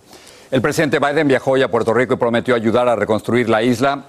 El 0.50 0.61
presidente 0.61 0.99
Biden 0.99 1.29
viajó 1.29 1.53
hoy 1.53 1.62
a 1.62 1.70
Puerto 1.70 1.94
Rico 1.94 2.15
y 2.15 2.17
prometió 2.17 2.56
ayudar 2.56 2.88
a 2.88 2.97
reconstruir 2.97 3.49
la 3.49 3.62
isla 3.62 4.06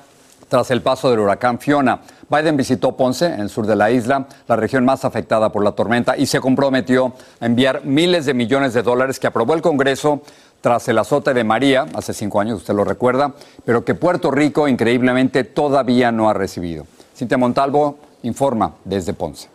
tras 0.53 0.69
el 0.69 0.83
paso 0.83 1.09
del 1.09 1.17
huracán 1.17 1.57
Fiona. 1.57 2.01
Biden 2.29 2.55
visitó 2.55 2.95
Ponce, 2.95 3.25
en 3.25 3.39
el 3.39 3.49
sur 3.49 3.65
de 3.65 3.75
la 3.75 3.89
isla, 3.89 4.27
la 4.47 4.55
región 4.55 4.85
más 4.85 5.03
afectada 5.03 5.51
por 5.51 5.63
la 5.63 5.71
tormenta, 5.71 6.15
y 6.15 6.27
se 6.27 6.39
comprometió 6.39 7.11
a 7.39 7.47
enviar 7.47 7.83
miles 7.85 8.27
de 8.27 8.35
millones 8.35 8.75
de 8.75 8.83
dólares 8.83 9.19
que 9.19 9.25
aprobó 9.25 9.55
el 9.55 9.63
Congreso 9.63 10.21
tras 10.61 10.87
el 10.89 10.99
azote 10.99 11.33
de 11.33 11.43
María, 11.43 11.87
hace 11.95 12.13
cinco 12.13 12.39
años, 12.39 12.59
usted 12.59 12.75
lo 12.75 12.83
recuerda, 12.83 13.33
pero 13.65 13.83
que 13.83 13.95
Puerto 13.95 14.29
Rico, 14.29 14.67
increíblemente, 14.67 15.43
todavía 15.43 16.11
no 16.11 16.29
ha 16.29 16.35
recibido. 16.35 16.85
Cintia 17.17 17.39
Montalvo 17.39 17.97
informa 18.21 18.75
desde 18.85 19.15
Ponce. 19.15 19.49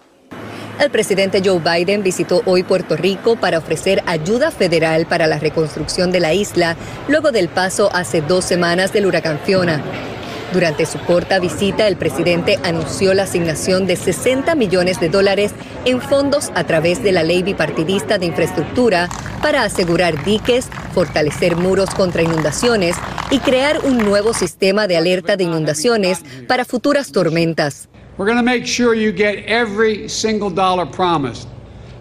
El 0.81 0.91
presidente 0.91 1.41
Joe 1.45 1.61
Biden 1.61 2.03
visitó 2.03 2.43
hoy 2.45 2.65
Puerto 2.65 2.97
Rico 2.97 3.37
para 3.37 3.59
ofrecer 3.59 4.03
ayuda 4.07 4.51
federal 4.51 5.07
para 5.07 5.29
la 5.29 5.39
reconstrucción 5.39 6.11
de 6.11 6.19
la 6.19 6.35
isla 6.35 6.77
luego 7.07 7.31
del 7.31 7.49
paso 7.49 7.89
hace 7.93 8.21
dos 8.21 8.45
semanas 8.45 8.93
del 8.93 9.07
huracán 9.07 9.39
Fiona. 9.45 9.81
Durante 10.53 10.87
su 10.87 10.99
corta 11.01 11.39
visita, 11.39 11.87
el 11.87 11.97
presidente 11.97 12.59
anunció 12.65 13.13
la 13.13 13.25
asignación 13.25 13.87
de 13.87 13.97
60 13.97 14.55
millones 14.55 14.99
de 14.99 15.11
dólares 15.11 15.53
en 15.85 16.01
fondos 16.01 16.51
a 16.55 16.65
través 16.65 17.03
de 17.03 17.13
la 17.13 17.23
ley 17.23 17.43
bipartidista 17.43 18.17
de 18.17 18.27
infraestructura 18.27 19.11
para 19.43 19.63
asegurar 19.65 20.25
diques, 20.25 20.69
fortalecer 20.95 21.57
muros 21.57 21.91
contra 21.91 22.23
inundaciones 22.23 22.97
y 23.31 23.41
crear 23.41 23.81
un 23.85 23.99
nuevo 23.99 24.33
sistema 24.33 24.87
de 24.87 24.97
alerta 24.97 25.37
de 25.37 25.45
inundaciones 25.45 26.23
para 26.47 26.65
futuras 26.65 27.13
tormentas. 27.13 27.87
We're 28.17 28.27
going 28.27 28.43
to 28.43 28.43
make 28.43 28.67
sure 28.67 28.95
you 28.95 29.13
get 29.13 29.45
every 29.47 30.09
single 30.09 30.51
dollar 30.51 30.87
promised. 30.87 31.47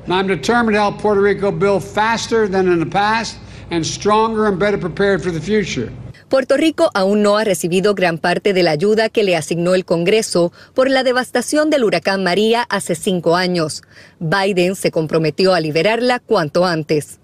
And 0.06 0.14
I'm 0.14 0.26
determined 0.26 0.74
to 0.76 0.82
help 0.82 1.00
Puerto 1.02 1.22
Rico 1.22 1.52
build 1.52 1.84
faster 1.84 2.48
than 2.48 2.72
in 2.72 2.80
the 2.80 2.90
past 2.90 3.38
and 3.72 3.86
stronger 3.86 4.48
and 4.48 4.58
better 4.58 4.78
prepared 4.78 5.22
for 5.22 5.32
the 5.32 5.42
future. 5.42 5.92
Puerto 6.30 6.58
Rico 6.58 6.92
aún 6.94 7.22
no 7.22 7.38
ha 7.38 7.46
recibido 7.46 7.96
gran 7.96 8.18
parte 8.18 8.52
de 8.52 8.62
la 8.62 8.72
ayuda 8.72 9.08
que 9.08 9.24
le 9.24 9.38
asignó 9.38 9.76
el 9.76 9.86
Congreso 9.86 10.52
por 10.74 10.90
la 10.90 11.04
devastación 11.04 11.70
del 11.70 11.86
huracán 11.86 12.22
María 12.22 12.66
hace 12.70 12.96
cinco 12.96 13.38
años. 13.38 13.82
Biden 14.20 14.76
se 14.76 14.92
comprometió 14.92 15.54
a 15.54 15.62
liberarla 15.62 16.20
cuanto 16.20 16.66
antes. 16.66 17.20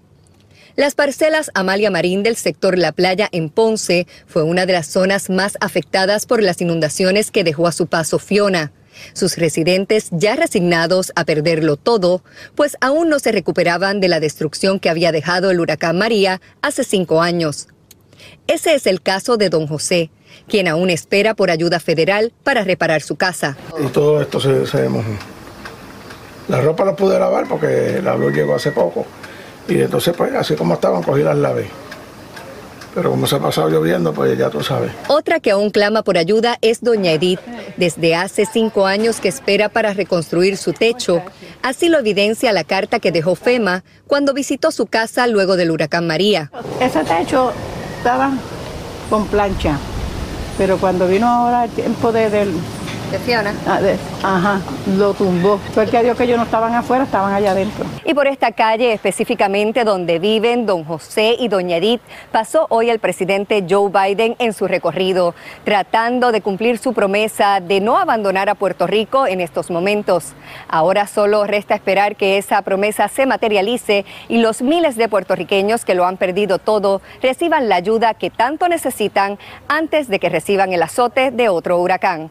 Las 0.74 0.94
parcelas 0.94 1.50
Amalia 1.52 1.90
Marín 1.90 2.22
del 2.22 2.34
sector 2.36 2.78
La 2.78 2.92
Playa 2.92 3.28
en 3.30 3.50
Ponce 3.50 4.06
fue 4.26 4.42
una 4.42 4.64
de 4.64 4.72
las 4.72 4.86
zonas 4.86 5.28
más 5.28 5.58
afectadas 5.60 6.24
por 6.24 6.42
las 6.42 6.62
inundaciones 6.62 7.30
que 7.30 7.44
dejó 7.44 7.66
a 7.66 7.72
su 7.72 7.86
paso 7.86 8.18
Fiona. 8.18 8.72
Sus 9.12 9.36
residentes 9.36 10.08
ya 10.12 10.34
resignados 10.34 11.12
a 11.14 11.26
perderlo 11.26 11.76
todo, 11.76 12.24
pues 12.54 12.78
aún 12.80 13.10
no 13.10 13.18
se 13.18 13.32
recuperaban 13.32 14.00
de 14.00 14.08
la 14.08 14.18
destrucción 14.18 14.80
que 14.80 14.88
había 14.88 15.12
dejado 15.12 15.50
el 15.50 15.60
huracán 15.60 15.98
María 15.98 16.40
hace 16.62 16.84
cinco 16.84 17.20
años. 17.20 17.68
Ese 18.46 18.74
es 18.74 18.86
el 18.86 19.00
caso 19.00 19.36
de 19.36 19.48
don 19.48 19.66
José, 19.66 20.10
quien 20.48 20.68
aún 20.68 20.90
espera 20.90 21.34
por 21.34 21.50
ayuda 21.50 21.80
federal 21.80 22.32
para 22.42 22.62
reparar 22.62 23.00
su 23.02 23.16
casa. 23.16 23.56
Y 23.82 23.86
todo 23.86 24.20
esto 24.20 24.38
se, 24.38 24.66
se 24.66 24.88
mojó. 24.88 25.08
La 26.48 26.60
ropa 26.60 26.84
la 26.84 26.94
pude 26.94 27.18
lavar 27.18 27.48
porque 27.48 28.00
la 28.02 28.16
luz 28.16 28.34
llegó 28.34 28.54
hace 28.54 28.70
poco. 28.70 29.06
Y 29.66 29.80
entonces, 29.80 30.14
pues, 30.14 30.34
así 30.34 30.56
como 30.56 30.74
estaban, 30.74 31.02
cogí 31.02 31.22
las 31.22 31.36
lavé. 31.36 31.68
Pero 32.94 33.10
como 33.10 33.26
se 33.26 33.36
ha 33.36 33.40
pasado 33.40 33.68
lloviendo, 33.70 34.12
pues 34.12 34.38
ya 34.38 34.50
tú 34.50 34.62
sabes. 34.62 34.92
Otra 35.08 35.40
que 35.40 35.50
aún 35.50 35.70
clama 35.70 36.02
por 36.02 36.16
ayuda 36.16 36.58
es 36.60 36.80
doña 36.80 37.10
Edith. 37.12 37.40
Desde 37.76 38.14
hace 38.14 38.46
cinco 38.46 38.86
años 38.86 39.20
que 39.20 39.28
espera 39.28 39.68
para 39.68 39.94
reconstruir 39.94 40.56
su 40.56 40.72
techo. 40.74 41.22
Así 41.62 41.88
lo 41.88 41.98
evidencia 41.98 42.52
la 42.52 42.62
carta 42.62 43.00
que 43.00 43.10
dejó 43.10 43.34
FEMA 43.34 43.82
cuando 44.06 44.32
visitó 44.32 44.70
su 44.70 44.86
casa 44.86 45.26
luego 45.26 45.56
del 45.56 45.72
huracán 45.72 46.06
María. 46.06 46.52
Ese 46.80 47.02
techo 47.02 47.52
con 49.08 49.26
plancha, 49.26 49.78
pero 50.58 50.76
cuando 50.76 51.08
vino 51.08 51.26
ahora 51.26 51.64
el 51.64 51.70
tiempo 51.70 52.12
de, 52.12 52.28
del 52.28 52.52
Fiona. 53.18 53.54
Ah, 53.66 53.80
ajá, 54.22 54.60
lo 54.96 55.14
tumbó. 55.14 55.58
Fue 55.72 55.86
que 55.86 56.02
Dios 56.02 56.16
que 56.16 56.24
ellos 56.24 56.36
no 56.36 56.44
estaban 56.44 56.74
afuera, 56.74 57.04
estaban 57.04 57.32
allá 57.32 57.52
adentro. 57.52 57.84
Y 58.04 58.14
por 58.14 58.26
esta 58.26 58.52
calle 58.52 58.92
específicamente 58.92 59.84
donde 59.84 60.18
viven 60.18 60.66
don 60.66 60.84
José 60.84 61.36
y 61.38 61.48
doña 61.48 61.76
Edith, 61.76 62.00
pasó 62.32 62.66
hoy 62.70 62.90
el 62.90 62.98
presidente 62.98 63.64
Joe 63.68 63.90
Biden 63.90 64.36
en 64.38 64.52
su 64.52 64.66
recorrido, 64.66 65.34
tratando 65.64 66.32
de 66.32 66.40
cumplir 66.40 66.78
su 66.78 66.92
promesa 66.92 67.60
de 67.60 67.80
no 67.80 67.98
abandonar 67.98 68.48
a 68.48 68.54
Puerto 68.54 68.86
Rico 68.86 69.26
en 69.26 69.40
estos 69.40 69.70
momentos. 69.70 70.32
Ahora 70.68 71.06
solo 71.06 71.44
resta 71.44 71.74
esperar 71.74 72.16
que 72.16 72.38
esa 72.38 72.62
promesa 72.62 73.08
se 73.08 73.26
materialice 73.26 74.04
y 74.28 74.38
los 74.38 74.62
miles 74.62 74.96
de 74.96 75.08
puertorriqueños 75.08 75.84
que 75.84 75.94
lo 75.94 76.06
han 76.06 76.16
perdido 76.16 76.58
todo 76.58 77.00
reciban 77.22 77.68
la 77.68 77.76
ayuda 77.76 78.14
que 78.14 78.30
tanto 78.30 78.68
necesitan 78.68 79.38
antes 79.68 80.08
de 80.08 80.18
que 80.18 80.28
reciban 80.28 80.72
el 80.72 80.82
azote 80.82 81.30
de 81.30 81.48
otro 81.48 81.78
huracán. 81.78 82.30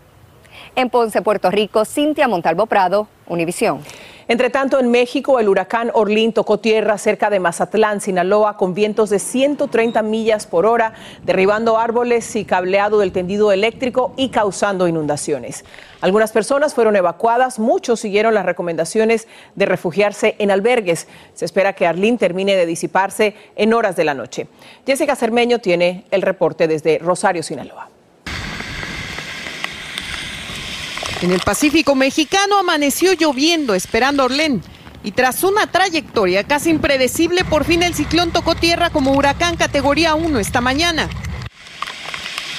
En 0.76 0.90
Ponce, 0.90 1.22
Puerto 1.22 1.52
Rico, 1.52 1.86
Cintia 1.86 2.28
Montalvo 2.28 2.66
Prado, 2.66 3.08
Univisión. 3.28 3.82
Entre 4.28 4.50
tanto, 4.50 4.80
en 4.80 4.90
México, 4.90 5.40
el 5.40 5.50
huracán 5.50 5.92
Orlín 5.94 6.32
tocó 6.32 6.58
tierra 6.58 6.98
cerca 6.98 7.30
de 7.30 7.42
Mazatlán, 7.42 8.00
Sinaloa, 8.00 8.56
con 8.56 8.74
vientos 8.74 9.10
de 9.10 9.20
130 9.20 10.02
millas 10.02 10.48
por 10.48 10.66
hora, 10.66 10.94
derribando 11.24 11.78
árboles 11.78 12.36
y 12.38 12.46
cableado 12.46 13.00
del 13.00 13.12
tendido 13.12 13.52
eléctrico 13.52 14.14
y 14.16 14.30
causando 14.30 14.88
inundaciones. 14.88 15.66
Algunas 16.00 16.32
personas 16.32 16.74
fueron 16.74 16.96
evacuadas, 16.96 17.60
muchos 17.60 18.00
siguieron 18.00 18.34
las 18.34 18.46
recomendaciones 18.46 19.28
de 19.56 19.66
refugiarse 19.66 20.36
en 20.40 20.52
albergues. 20.52 21.08
Se 21.34 21.44
espera 21.44 21.74
que 21.74 21.86
Arlín 21.86 22.18
termine 22.18 22.56
de 22.56 22.66
disiparse 22.66 23.36
en 23.58 23.74
horas 23.74 23.98
de 23.98 24.06
la 24.06 24.14
noche. 24.14 24.48
Jessica 24.86 25.18
Cermeño 25.18 25.60
tiene 25.60 26.06
el 26.12 26.22
reporte 26.22 26.68
desde 26.68 26.98
Rosario, 27.00 27.44
Sinaloa. 27.44 27.93
En 31.24 31.32
el 31.32 31.40
Pacífico 31.40 31.96
mexicano 31.96 32.58
amaneció 32.58 33.14
lloviendo 33.14 33.76
esperando 33.76 34.26
Orlén. 34.26 34.62
Y 35.06 35.14
tras 35.14 35.46
una 35.46 35.68
trayectoria 35.68 36.44
casi 36.44 36.70
impredecible, 36.70 37.46
por 37.46 37.64
fin 37.64 37.82
el 37.82 37.94
ciclón 37.94 38.32
tocó 38.34 38.56
tierra 38.56 38.90
como 38.90 39.14
huracán 39.14 39.56
categoría 39.56 40.16
1 40.16 40.38
esta 40.40 40.60
mañana. 40.60 41.08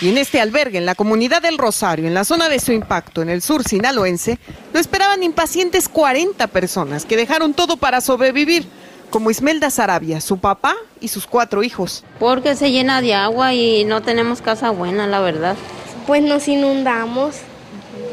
Y 0.01 0.09
en 0.09 0.17
este 0.17 0.41
albergue, 0.41 0.79
en 0.79 0.87
la 0.87 0.95
comunidad 0.95 1.43
del 1.43 1.59
Rosario, 1.59 2.07
en 2.07 2.15
la 2.15 2.25
zona 2.25 2.49
de 2.49 2.59
su 2.59 2.73
impacto, 2.73 3.21
en 3.21 3.29
el 3.29 3.43
sur 3.43 3.65
sinaloense, 3.65 4.39
lo 4.73 4.81
esperaban 4.81 5.23
impacientes 5.23 5.87
40 5.91 6.47
personas 6.47 7.05
que 7.05 7.19
dejaron 7.19 7.53
todo 7.53 7.77
para 7.77 8.01
sobrevivir, 8.01 8.65
como 9.11 9.31
Ismelda 9.31 9.69
Sarabia, 9.69 10.23
su 10.23 10.39
papá 10.39 10.75
y 11.03 11.09
sus 11.09 11.27
cuatro 11.27 11.63
hijos. 11.65 12.03
Porque 12.19 12.57
se 12.57 12.71
llena 12.71 13.03
de 13.03 13.13
agua 13.13 13.53
y 13.53 13.85
no 13.85 14.01
tenemos 14.01 14.41
casa 14.41 14.71
buena, 14.71 15.07
la 15.07 15.21
verdad. 15.21 15.55
Pues 16.07 16.23
nos 16.23 16.49
inundamos. 16.49 17.37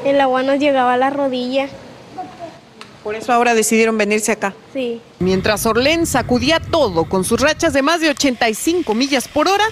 El 0.05 0.19
agua 0.19 0.43
nos 0.43 0.59
llegaba 0.59 0.93
a 0.93 0.97
la 0.97 1.09
rodilla. 1.09 1.67
Por 3.03 3.15
eso 3.15 3.33
ahora 3.33 3.55
decidieron 3.55 3.97
venirse 3.97 4.31
acá. 4.31 4.53
Sí. 4.73 5.01
Mientras 5.19 5.65
Orlén 5.65 6.05
sacudía 6.05 6.59
todo 6.59 7.05
con 7.05 7.23
sus 7.23 7.39
rachas 7.39 7.73
de 7.73 7.81
más 7.81 7.99
de 7.99 8.09
85 8.09 8.93
millas 8.93 9.27
por 9.27 9.47
hora, 9.47 9.65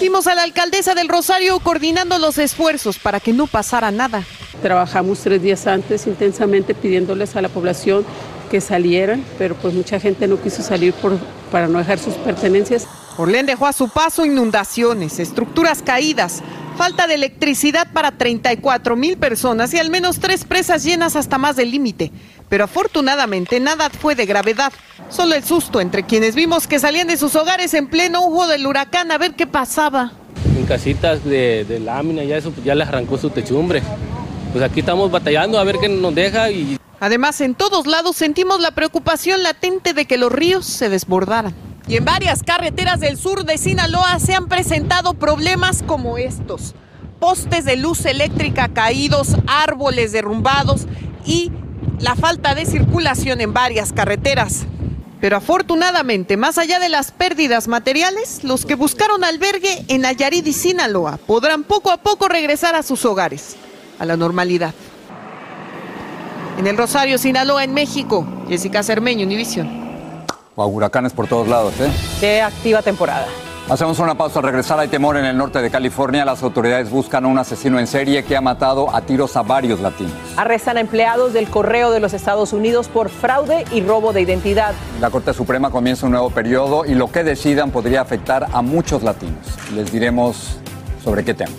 vimos 0.00 0.26
a 0.26 0.34
la 0.34 0.42
alcaldesa 0.42 0.94
del 0.94 1.08
Rosario 1.08 1.60
coordinando 1.60 2.18
los 2.18 2.38
esfuerzos 2.38 2.98
para 2.98 3.20
que 3.20 3.32
no 3.32 3.46
pasara 3.46 3.92
nada. 3.92 4.24
Trabajamos 4.62 5.20
tres 5.20 5.40
días 5.42 5.66
antes 5.66 6.06
intensamente 6.06 6.74
pidiéndoles 6.74 7.36
a 7.36 7.42
la 7.42 7.48
población 7.48 8.04
que 8.50 8.60
salieran, 8.60 9.24
pero 9.38 9.54
pues 9.54 9.74
mucha 9.74 10.00
gente 10.00 10.26
no 10.26 10.40
quiso 10.40 10.62
salir 10.62 10.92
por, 10.94 11.16
para 11.52 11.68
no 11.68 11.78
dejar 11.78 11.98
sus 11.98 12.14
pertenencias. 12.14 12.86
Orlén 13.18 13.46
dejó 13.46 13.66
a 13.66 13.72
su 13.72 13.88
paso 13.88 14.24
inundaciones, 14.26 15.18
estructuras 15.18 15.82
caídas, 15.82 16.42
falta 16.76 17.06
de 17.06 17.14
electricidad 17.14 17.88
para 17.92 18.12
34 18.12 18.96
mil 18.96 19.16
personas 19.16 19.72
y 19.74 19.78
al 19.78 19.90
menos 19.90 20.20
tres 20.20 20.44
presas 20.44 20.84
llenas 20.84 21.16
hasta 21.16 21.38
más 21.38 21.56
del 21.56 21.70
límite. 21.70 22.12
Pero 22.48 22.64
afortunadamente 22.64 23.58
nada 23.58 23.90
fue 23.90 24.14
de 24.14 24.26
gravedad, 24.26 24.72
solo 25.08 25.34
el 25.34 25.42
susto 25.42 25.80
entre 25.80 26.04
quienes 26.04 26.34
vimos 26.34 26.66
que 26.66 26.78
salían 26.78 27.08
de 27.08 27.16
sus 27.16 27.34
hogares 27.34 27.74
en 27.74 27.88
pleno 27.88 28.24
ojo 28.24 28.46
del 28.46 28.66
huracán 28.66 29.10
a 29.10 29.18
ver 29.18 29.34
qué 29.34 29.46
pasaba. 29.46 30.12
En 30.56 30.66
casitas 30.66 31.24
de, 31.24 31.64
de 31.64 31.80
lámina 31.80 32.22
ya 32.22 32.36
eso 32.36 32.52
ya 32.64 32.74
les 32.74 32.86
arrancó 32.86 33.18
su 33.18 33.30
techumbre. 33.30 33.82
Pues 34.52 34.62
aquí 34.62 34.80
estamos 34.80 35.10
batallando 35.10 35.58
a 35.58 35.64
ver 35.64 35.78
qué 35.78 35.88
nos 35.88 36.14
deja 36.14 36.50
y 36.50 36.78
Además, 36.98 37.40
en 37.42 37.54
todos 37.54 37.86
lados 37.86 38.16
sentimos 38.16 38.60
la 38.60 38.70
preocupación 38.70 39.42
latente 39.42 39.92
de 39.92 40.06
que 40.06 40.16
los 40.16 40.32
ríos 40.32 40.64
se 40.64 40.88
desbordaran. 40.88 41.54
Y 41.88 41.96
en 41.96 42.04
varias 42.04 42.42
carreteras 42.42 42.98
del 42.98 43.16
sur 43.16 43.44
de 43.44 43.58
Sinaloa 43.58 44.18
se 44.18 44.34
han 44.34 44.48
presentado 44.48 45.14
problemas 45.14 45.84
como 45.84 46.18
estos. 46.18 46.74
Postes 47.20 47.64
de 47.64 47.76
luz 47.76 48.04
eléctrica 48.06 48.68
caídos, 48.68 49.36
árboles 49.46 50.12
derrumbados 50.12 50.86
y 51.24 51.52
la 52.00 52.16
falta 52.16 52.54
de 52.54 52.66
circulación 52.66 53.40
en 53.40 53.52
varias 53.52 53.92
carreteras. 53.92 54.66
Pero 55.20 55.36
afortunadamente, 55.36 56.36
más 56.36 56.58
allá 56.58 56.78
de 56.78 56.88
las 56.88 57.12
pérdidas 57.12 57.68
materiales, 57.68 58.42
los 58.42 58.66
que 58.66 58.74
buscaron 58.74 59.24
albergue 59.24 59.84
en 59.88 60.02
Nayarit 60.02 60.46
y 60.46 60.52
Sinaloa 60.52 61.18
podrán 61.18 61.64
poco 61.64 61.90
a 61.90 61.98
poco 61.98 62.28
regresar 62.28 62.74
a 62.74 62.82
sus 62.82 63.04
hogares, 63.04 63.56
a 63.98 64.04
la 64.04 64.16
normalidad. 64.16 64.74
En 66.58 66.66
el 66.66 66.76
Rosario, 66.76 67.16
Sinaloa, 67.16 67.64
en 67.64 67.74
México, 67.74 68.26
Jessica 68.48 68.82
Cermeño, 68.82 69.24
Univisión. 69.24 69.85
Wow, 70.56 70.68
huracanes 70.68 71.12
por 71.12 71.28
todos 71.28 71.46
lados, 71.48 71.74
¿eh? 71.80 71.90
Qué 72.18 72.40
activa 72.40 72.80
temporada. 72.80 73.26
Hacemos 73.68 73.98
una 73.98 74.14
pausa. 74.14 74.38
Al 74.38 74.44
regresar 74.44 74.78
hay 74.78 74.88
temor 74.88 75.18
en 75.18 75.26
el 75.26 75.36
norte 75.36 75.60
de 75.60 75.70
California. 75.70 76.24
Las 76.24 76.42
autoridades 76.42 76.88
buscan 76.88 77.24
a 77.26 77.28
un 77.28 77.36
asesino 77.36 77.78
en 77.78 77.86
serie 77.86 78.24
que 78.24 78.36
ha 78.36 78.40
matado 78.40 78.94
a 78.94 79.02
tiros 79.02 79.36
a 79.36 79.42
varios 79.42 79.80
latinos. 79.80 80.14
Arrestan 80.36 80.78
a 80.78 80.80
empleados 80.80 81.34
del 81.34 81.50
correo 81.50 81.90
de 81.90 82.00
los 82.00 82.14
Estados 82.14 82.54
Unidos 82.54 82.88
por 82.88 83.10
fraude 83.10 83.66
y 83.70 83.82
robo 83.82 84.14
de 84.14 84.22
identidad. 84.22 84.72
La 85.00 85.10
Corte 85.10 85.34
Suprema 85.34 85.70
comienza 85.70 86.06
un 86.06 86.12
nuevo 86.12 86.30
periodo 86.30 86.86
y 86.86 86.94
lo 86.94 87.10
que 87.12 87.22
decidan 87.22 87.70
podría 87.70 88.00
afectar 88.00 88.46
a 88.50 88.62
muchos 88.62 89.02
latinos. 89.02 89.44
Les 89.74 89.92
diremos 89.92 90.58
sobre 91.04 91.22
qué 91.22 91.34
temas. 91.34 91.54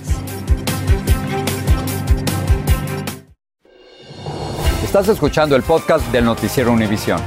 Estás 4.84 5.10
escuchando 5.10 5.56
el 5.56 5.62
podcast 5.62 6.04
del 6.12 6.26
noticiero 6.26 6.72
Univisión. 6.72 7.20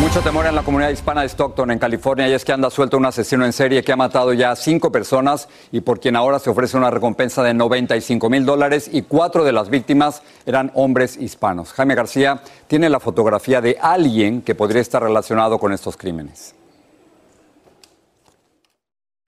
Mucho 0.00 0.20
temor 0.20 0.46
en 0.46 0.54
la 0.54 0.62
comunidad 0.62 0.90
hispana 0.90 1.20
de 1.20 1.28
Stockton, 1.28 1.70
en 1.70 1.78
California, 1.78 2.28
y 2.28 2.32
es 2.32 2.44
que 2.44 2.52
anda 2.52 2.70
suelto 2.70 2.96
un 2.96 3.06
asesino 3.06 3.44
en 3.44 3.52
serie 3.52 3.84
que 3.84 3.92
ha 3.92 3.96
matado 3.96 4.32
ya 4.32 4.50
a 4.50 4.56
cinco 4.56 4.90
personas 4.90 5.48
y 5.70 5.80
por 5.80 6.00
quien 6.00 6.16
ahora 6.16 6.38
se 6.38 6.50
ofrece 6.50 6.76
una 6.76 6.90
recompensa 6.90 7.42
de 7.42 7.54
95 7.54 8.28
mil 8.28 8.44
dólares 8.44 8.90
y 8.92 9.02
cuatro 9.02 9.44
de 9.44 9.52
las 9.52 9.70
víctimas 9.70 10.22
eran 10.44 10.72
hombres 10.74 11.16
hispanos. 11.16 11.72
Jaime 11.74 11.94
García 11.94 12.42
tiene 12.66 12.88
la 12.88 13.00
fotografía 13.00 13.60
de 13.60 13.78
alguien 13.80 14.42
que 14.42 14.54
podría 14.54 14.82
estar 14.82 15.02
relacionado 15.02 15.58
con 15.58 15.72
estos 15.72 15.96
crímenes. 15.96 16.54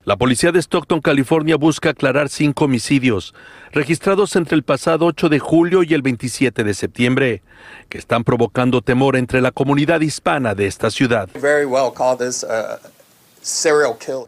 La 0.04 0.16
policía 0.16 0.52
de 0.52 0.60
Stockton, 0.60 1.00
California, 1.00 1.56
busca 1.56 1.90
aclarar 1.90 2.28
cinco 2.28 2.66
homicidios 2.66 3.34
registrados 3.72 4.36
entre 4.36 4.54
el 4.54 4.62
pasado 4.62 5.06
8 5.06 5.30
de 5.30 5.38
julio 5.38 5.82
y 5.82 5.94
el 5.94 6.02
27 6.02 6.62
de 6.62 6.74
septiembre, 6.74 7.42
que 7.88 7.96
están 7.96 8.22
provocando 8.22 8.82
temor 8.82 9.16
entre 9.16 9.40
la 9.40 9.50
comunidad 9.50 10.02
hispana 10.02 10.54
de 10.54 10.66
esta 10.66 10.90
ciudad. 10.90 11.30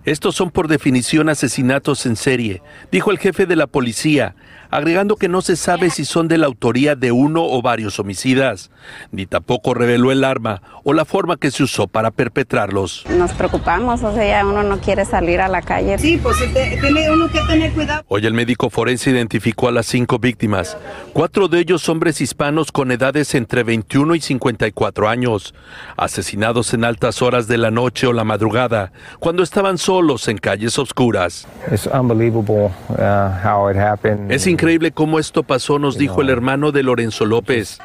Estos 0.04 0.34
son 0.34 0.50
por 0.50 0.68
definición 0.68 1.28
asesinatos 1.28 2.06
en 2.06 2.16
serie, 2.16 2.62
dijo 2.90 3.10
el 3.10 3.18
jefe 3.18 3.44
de 3.44 3.56
la 3.56 3.66
policía, 3.66 4.34
agregando 4.70 5.16
que 5.16 5.28
no 5.28 5.42
se 5.42 5.56
sabe 5.56 5.90
si 5.90 6.04
son 6.04 6.28
de 6.28 6.38
la 6.38 6.46
autoría 6.46 6.94
de 6.94 7.12
uno 7.12 7.44
o 7.44 7.62
varios 7.62 7.98
homicidas, 7.98 8.70
ni 9.10 9.26
tampoco 9.26 9.74
reveló 9.74 10.12
el 10.12 10.24
arma 10.24 10.62
o 10.84 10.92
la 10.92 11.04
forma 11.04 11.36
que 11.36 11.50
se 11.50 11.62
usó 11.62 11.86
para 11.86 12.10
perpetrarlos. 12.10 13.04
Nos 13.10 13.32
preocupamos, 13.32 14.02
o 14.02 14.14
sea, 14.14 14.26
ya 14.26 14.46
uno 14.46 14.62
no 14.62 14.78
quiere 14.78 15.04
salir 15.04 15.40
a 15.40 15.48
la 15.48 15.62
calle. 15.62 15.98
Sí, 15.98 16.18
pues 16.22 16.36
tiene 16.52 17.10
uno 17.10 17.28
que 17.28 17.40
tener 17.42 17.72
cuidado. 17.72 18.04
Hoy 18.08 18.26
el 18.26 18.34
médico 18.34 18.70
forense 18.70 19.10
identificó 19.10 19.68
a 19.68 19.72
las 19.72 19.86
cinco 19.86 20.18
víctimas, 20.18 20.76
cuatro 21.12 21.48
de 21.48 21.60
ellos 21.60 21.88
hombres 21.88 22.20
hispanos 22.20 22.70
con 22.70 22.92
edades 22.92 23.34
entre 23.34 23.62
21 23.62 24.14
y 24.14 24.20
54 24.20 25.08
años, 25.08 25.54
asesinados 25.96 26.74
en 26.74 26.84
altas 26.84 27.22
horas 27.22 27.48
de 27.48 27.58
la 27.58 27.70
noche 27.70 28.06
o 28.06 28.12
la 28.12 28.24
madrugada, 28.24 28.92
cuando 29.18 29.42
estaban 29.42 29.78
solos 29.78 30.28
en 30.28 30.38
calles 30.38 30.78
oscuras. 30.78 31.48
It's 31.70 31.86
unbelievable 31.86 32.70
uh, 32.90 33.30
how 33.42 33.70
it 33.70 33.76
happened. 33.76 34.30
Es 34.30 34.46
increíble 34.46 34.65
cómo 34.92 35.18
esto 35.18 35.42
pasó, 35.44 35.78
nos 35.78 35.96
dijo 35.96 36.22
el 36.22 36.28
hermano 36.28 36.72
de 36.72 36.82
Lorenzo 36.82 37.24
López, 37.24 37.78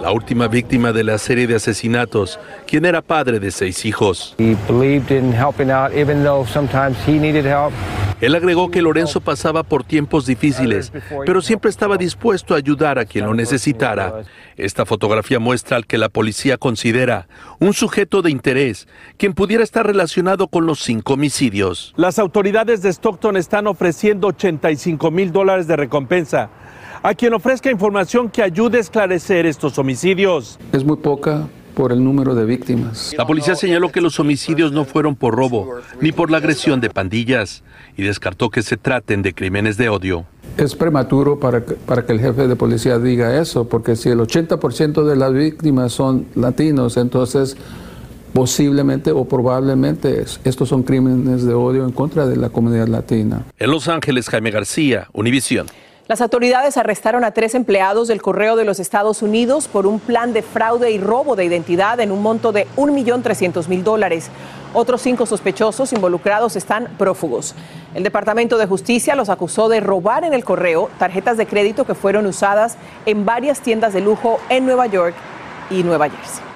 la 0.00 0.10
última 0.12 0.48
víctima 0.48 0.92
de 0.92 1.04
la 1.04 1.18
serie 1.18 1.46
de 1.46 1.56
asesinatos, 1.56 2.38
quien 2.66 2.84
era 2.84 3.02
padre 3.02 3.38
de 3.38 3.50
seis 3.50 3.84
hijos. 3.84 4.34
He 4.38 4.56
believed 4.66 5.10
in 5.10 5.32
helping 5.32 5.70
out, 5.70 5.92
even 5.94 6.24
though 6.24 6.46
sometimes 6.46 6.96
he 7.06 7.12
needed 7.12 7.44
help. 7.44 7.72
Él 8.20 8.34
agregó 8.34 8.70
que 8.70 8.82
Lorenzo 8.82 9.22
pasaba 9.22 9.62
por 9.62 9.82
tiempos 9.82 10.26
difíciles, 10.26 10.92
pero 11.24 11.40
siempre 11.40 11.70
estaba 11.70 11.96
dispuesto 11.96 12.54
a 12.54 12.58
ayudar 12.58 12.98
a 12.98 13.06
quien 13.06 13.24
lo 13.24 13.32
necesitara. 13.32 14.24
Esta 14.58 14.84
fotografía 14.84 15.38
muestra 15.38 15.78
al 15.78 15.86
que 15.86 15.96
la 15.96 16.10
policía 16.10 16.58
considera 16.58 17.28
un 17.60 17.72
sujeto 17.72 18.20
de 18.20 18.30
interés, 18.30 18.88
quien 19.16 19.32
pudiera 19.32 19.64
estar 19.64 19.86
relacionado 19.86 20.48
con 20.48 20.66
los 20.66 20.80
cinco 20.80 21.14
homicidios. 21.14 21.94
Las 21.96 22.18
autoridades 22.18 22.82
de 22.82 22.90
Stockton 22.90 23.38
están 23.38 23.66
ofreciendo 23.66 24.28
85 24.28 25.10
mil 25.10 25.32
dólares 25.32 25.66
de 25.66 25.76
recompensa 25.76 26.50
a 27.02 27.14
quien 27.14 27.34
ofrezca 27.34 27.70
información 27.70 28.28
que 28.28 28.42
ayude 28.42 28.78
a 28.78 28.80
esclarecer 28.80 29.46
estos 29.46 29.78
homicidios. 29.78 30.58
Es 30.72 30.84
muy 30.84 30.96
poca 30.96 31.48
por 31.74 31.92
el 31.92 32.04
número 32.04 32.34
de 32.34 32.44
víctimas. 32.44 33.14
La 33.16 33.26
policía 33.26 33.54
señaló 33.54 33.90
que 33.90 34.00
los 34.00 34.20
homicidios 34.20 34.72
no 34.72 34.84
fueron 34.84 35.16
por 35.16 35.34
robo 35.34 35.80
ni 36.00 36.12
por 36.12 36.30
la 36.30 36.38
agresión 36.38 36.80
de 36.80 36.90
pandillas 36.90 37.62
y 37.96 38.02
descartó 38.02 38.50
que 38.50 38.62
se 38.62 38.76
traten 38.76 39.22
de 39.22 39.32
crímenes 39.32 39.76
de 39.76 39.88
odio. 39.88 40.26
Es 40.56 40.74
prematuro 40.74 41.38
para 41.38 41.64
que, 41.64 41.74
para 41.74 42.04
que 42.04 42.12
el 42.12 42.20
jefe 42.20 42.48
de 42.48 42.56
policía 42.56 42.98
diga 42.98 43.40
eso, 43.40 43.68
porque 43.68 43.96
si 43.96 44.10
el 44.10 44.18
80% 44.18 45.04
de 45.04 45.16
las 45.16 45.32
víctimas 45.32 45.92
son 45.92 46.26
latinos, 46.34 46.96
entonces 46.96 47.56
posiblemente 48.34 49.12
o 49.12 49.24
probablemente 49.24 50.24
estos 50.44 50.68
son 50.68 50.82
crímenes 50.82 51.44
de 51.44 51.54
odio 51.54 51.84
en 51.84 51.92
contra 51.92 52.26
de 52.26 52.36
la 52.36 52.50
comunidad 52.50 52.88
latina. 52.88 53.44
En 53.58 53.70
Los 53.70 53.88
Ángeles, 53.88 54.28
Jaime 54.28 54.50
García, 54.50 55.08
Univisión. 55.12 55.66
Las 56.10 56.20
autoridades 56.20 56.76
arrestaron 56.76 57.22
a 57.22 57.30
tres 57.30 57.54
empleados 57.54 58.08
del 58.08 58.20
Correo 58.20 58.56
de 58.56 58.64
los 58.64 58.80
Estados 58.80 59.22
Unidos 59.22 59.68
por 59.68 59.86
un 59.86 60.00
plan 60.00 60.32
de 60.32 60.42
fraude 60.42 60.90
y 60.90 60.98
robo 60.98 61.36
de 61.36 61.44
identidad 61.44 62.00
en 62.00 62.10
un 62.10 62.20
monto 62.20 62.50
de 62.50 62.66
1.300.000 62.76 63.84
dólares. 63.84 64.28
Otros 64.74 65.02
cinco 65.02 65.24
sospechosos 65.24 65.92
involucrados 65.92 66.56
están 66.56 66.88
prófugos. 66.98 67.54
El 67.94 68.02
Departamento 68.02 68.58
de 68.58 68.66
Justicia 68.66 69.14
los 69.14 69.28
acusó 69.28 69.68
de 69.68 69.78
robar 69.78 70.24
en 70.24 70.34
el 70.34 70.42
correo 70.42 70.90
tarjetas 70.98 71.36
de 71.36 71.46
crédito 71.46 71.84
que 71.86 71.94
fueron 71.94 72.26
usadas 72.26 72.76
en 73.06 73.24
varias 73.24 73.60
tiendas 73.60 73.92
de 73.92 74.00
lujo 74.00 74.40
en 74.48 74.66
Nueva 74.66 74.88
York 74.88 75.14
y 75.70 75.84
Nueva 75.84 76.08
Jersey. 76.10 76.49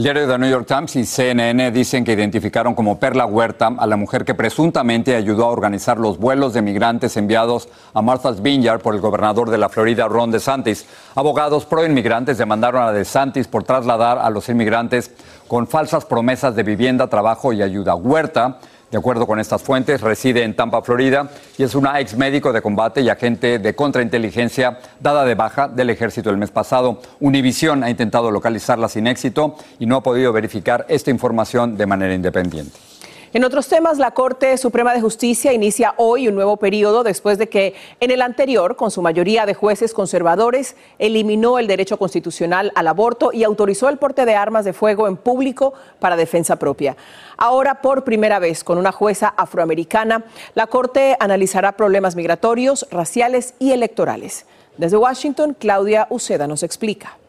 El 0.00 0.04
diario 0.04 0.26
The 0.26 0.38
New 0.38 0.48
York 0.48 0.66
Times 0.66 0.96
y 0.96 1.04
CNN 1.04 1.70
dicen 1.72 2.06
que 2.06 2.14
identificaron 2.14 2.74
como 2.74 2.98
Perla 2.98 3.26
Huerta 3.26 3.70
a 3.76 3.86
la 3.86 3.96
mujer 3.96 4.24
que 4.24 4.34
presuntamente 4.34 5.14
ayudó 5.14 5.44
a 5.44 5.50
organizar 5.50 5.98
los 5.98 6.16
vuelos 6.16 6.54
de 6.54 6.62
migrantes 6.62 7.18
enviados 7.18 7.68
a 7.92 8.00
Martha's 8.00 8.40
Vineyard 8.40 8.80
por 8.80 8.94
el 8.94 9.02
gobernador 9.02 9.50
de 9.50 9.58
la 9.58 9.68
Florida, 9.68 10.08
Ron 10.08 10.30
DeSantis. 10.30 10.86
Abogados 11.14 11.66
pro 11.66 11.84
inmigrantes 11.84 12.38
demandaron 12.38 12.82
a 12.82 12.92
DeSantis 12.92 13.46
por 13.46 13.64
trasladar 13.64 14.16
a 14.16 14.30
los 14.30 14.48
inmigrantes 14.48 15.10
con 15.46 15.66
falsas 15.66 16.06
promesas 16.06 16.56
de 16.56 16.62
vivienda, 16.62 17.08
trabajo 17.08 17.52
y 17.52 17.60
ayuda. 17.60 17.94
Huerta 17.94 18.58
de 18.90 18.98
acuerdo 18.98 19.26
con 19.26 19.38
estas 19.38 19.62
fuentes, 19.62 20.00
reside 20.00 20.42
en 20.42 20.54
Tampa, 20.54 20.82
Florida, 20.82 21.30
y 21.56 21.62
es 21.62 21.74
una 21.74 22.00
ex 22.00 22.16
médico 22.16 22.52
de 22.52 22.60
combate 22.60 23.00
y 23.00 23.08
agente 23.08 23.58
de 23.58 23.74
contrainteligencia 23.74 24.78
dada 24.98 25.24
de 25.24 25.34
baja 25.34 25.68
del 25.68 25.90
ejército 25.90 26.30
el 26.30 26.36
mes 26.36 26.50
pasado. 26.50 27.00
Univision 27.20 27.84
ha 27.84 27.90
intentado 27.90 28.30
localizarla 28.30 28.88
sin 28.88 29.06
éxito 29.06 29.56
y 29.78 29.86
no 29.86 29.96
ha 29.96 30.02
podido 30.02 30.32
verificar 30.32 30.86
esta 30.88 31.10
información 31.10 31.76
de 31.76 31.86
manera 31.86 32.14
independiente. 32.14 32.89
En 33.32 33.44
otros 33.44 33.68
temas, 33.68 33.98
la 33.98 34.10
Corte 34.10 34.58
Suprema 34.58 34.92
de 34.92 35.00
Justicia 35.00 35.52
inicia 35.52 35.94
hoy 35.98 36.26
un 36.26 36.34
nuevo 36.34 36.56
periodo 36.56 37.04
después 37.04 37.38
de 37.38 37.48
que 37.48 37.74
en 38.00 38.10
el 38.10 38.22
anterior, 38.22 38.74
con 38.74 38.90
su 38.90 39.02
mayoría 39.02 39.46
de 39.46 39.54
jueces 39.54 39.94
conservadores, 39.94 40.74
eliminó 40.98 41.60
el 41.60 41.68
derecho 41.68 41.96
constitucional 41.96 42.72
al 42.74 42.88
aborto 42.88 43.30
y 43.32 43.44
autorizó 43.44 43.88
el 43.88 43.98
porte 43.98 44.24
de 44.24 44.34
armas 44.34 44.64
de 44.64 44.72
fuego 44.72 45.06
en 45.06 45.16
público 45.16 45.74
para 46.00 46.16
defensa 46.16 46.56
propia. 46.56 46.96
Ahora, 47.36 47.82
por 47.82 48.02
primera 48.02 48.40
vez, 48.40 48.64
con 48.64 48.78
una 48.78 48.90
jueza 48.90 49.32
afroamericana, 49.36 50.24
la 50.56 50.66
Corte 50.66 51.16
analizará 51.20 51.76
problemas 51.76 52.16
migratorios, 52.16 52.88
raciales 52.90 53.54
y 53.60 53.70
electorales. 53.70 54.44
Desde 54.76 54.96
Washington, 54.96 55.54
Claudia 55.56 56.08
Uceda 56.10 56.48
nos 56.48 56.64
explica. 56.64 57.19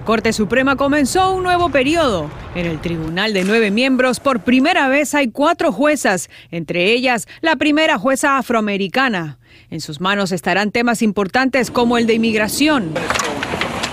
La 0.00 0.06
Corte 0.06 0.32
Suprema 0.32 0.76
comenzó 0.76 1.34
un 1.34 1.42
nuevo 1.42 1.68
periodo. 1.68 2.30
En 2.54 2.64
el 2.64 2.80
tribunal 2.80 3.34
de 3.34 3.44
nueve 3.44 3.70
miembros, 3.70 4.18
por 4.18 4.40
primera 4.40 4.88
vez 4.88 5.14
hay 5.14 5.28
cuatro 5.28 5.72
juezas, 5.72 6.30
entre 6.50 6.90
ellas 6.92 7.28
la 7.42 7.56
primera 7.56 7.98
jueza 7.98 8.38
afroamericana. 8.38 9.36
En 9.68 9.82
sus 9.82 10.00
manos 10.00 10.32
estarán 10.32 10.72
temas 10.72 11.02
importantes 11.02 11.70
como 11.70 11.98
el 11.98 12.06
de 12.06 12.14
inmigración. 12.14 12.94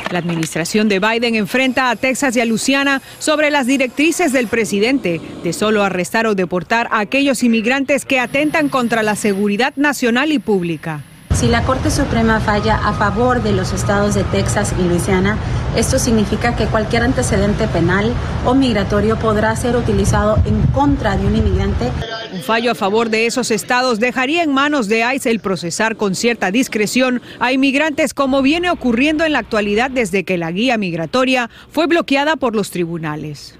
La 0.09 0.19
administración 0.19 0.87
de 0.87 1.01
Biden 1.01 1.35
enfrenta 1.35 1.89
a 1.89 1.97
Texas 1.97 2.37
y 2.37 2.39
a 2.39 2.45
Luisiana 2.45 3.01
sobre 3.19 3.51
las 3.51 3.67
directrices 3.67 4.31
del 4.31 4.47
presidente 4.47 5.19
de 5.43 5.51
solo 5.51 5.83
arrestar 5.83 6.25
o 6.25 6.35
deportar 6.35 6.87
a 6.89 6.99
aquellos 6.99 7.43
inmigrantes 7.43 8.05
que 8.05 8.21
atentan 8.21 8.69
contra 8.69 9.03
la 9.03 9.17
seguridad 9.17 9.73
nacional 9.75 10.31
y 10.31 10.39
pública. 10.39 11.03
Si 11.37 11.47
la 11.47 11.61
Corte 11.61 11.91
Suprema 11.91 12.39
falla 12.39 12.77
a 12.77 12.93
favor 12.93 13.43
de 13.43 13.51
los 13.51 13.71
estados 13.71 14.15
de 14.15 14.23
Texas 14.23 14.73
y 14.79 14.81
Luisiana, 14.81 15.37
esto 15.75 15.99
significa 15.99 16.55
que 16.55 16.65
cualquier 16.65 17.03
antecedente 17.03 17.67
penal 17.67 18.11
o 18.43 18.55
migratorio 18.55 19.19
podrá 19.19 19.55
ser 19.55 19.75
utilizado 19.75 20.39
en 20.45 20.59
contra 20.73 21.15
de 21.15 21.27
un 21.27 21.35
inmigrante. 21.35 21.91
Un 22.33 22.41
fallo 22.41 22.71
a 22.71 22.75
favor 22.75 23.11
de 23.11 23.27
esos 23.27 23.51
estados 23.51 23.99
dejaría 23.99 24.41
en 24.41 24.51
manos 24.51 24.87
de 24.87 25.05
ICE 25.13 25.29
el 25.29 25.39
procesar 25.39 25.95
con 25.95 26.15
cierta 26.15 26.49
discreción 26.49 27.21
a 27.39 27.51
inmigrantes 27.51 28.15
como 28.15 28.41
viene 28.41 28.71
ocurriendo 28.71 29.23
en 29.23 29.33
la 29.33 29.39
actualidad 29.39 29.91
desde 29.91 30.23
que 30.23 30.39
la 30.39 30.51
guía 30.51 30.79
migratoria 30.79 31.51
fue 31.69 31.85
bloqueada 31.85 32.37
por 32.37 32.55
los 32.55 32.71
tribunales. 32.71 33.59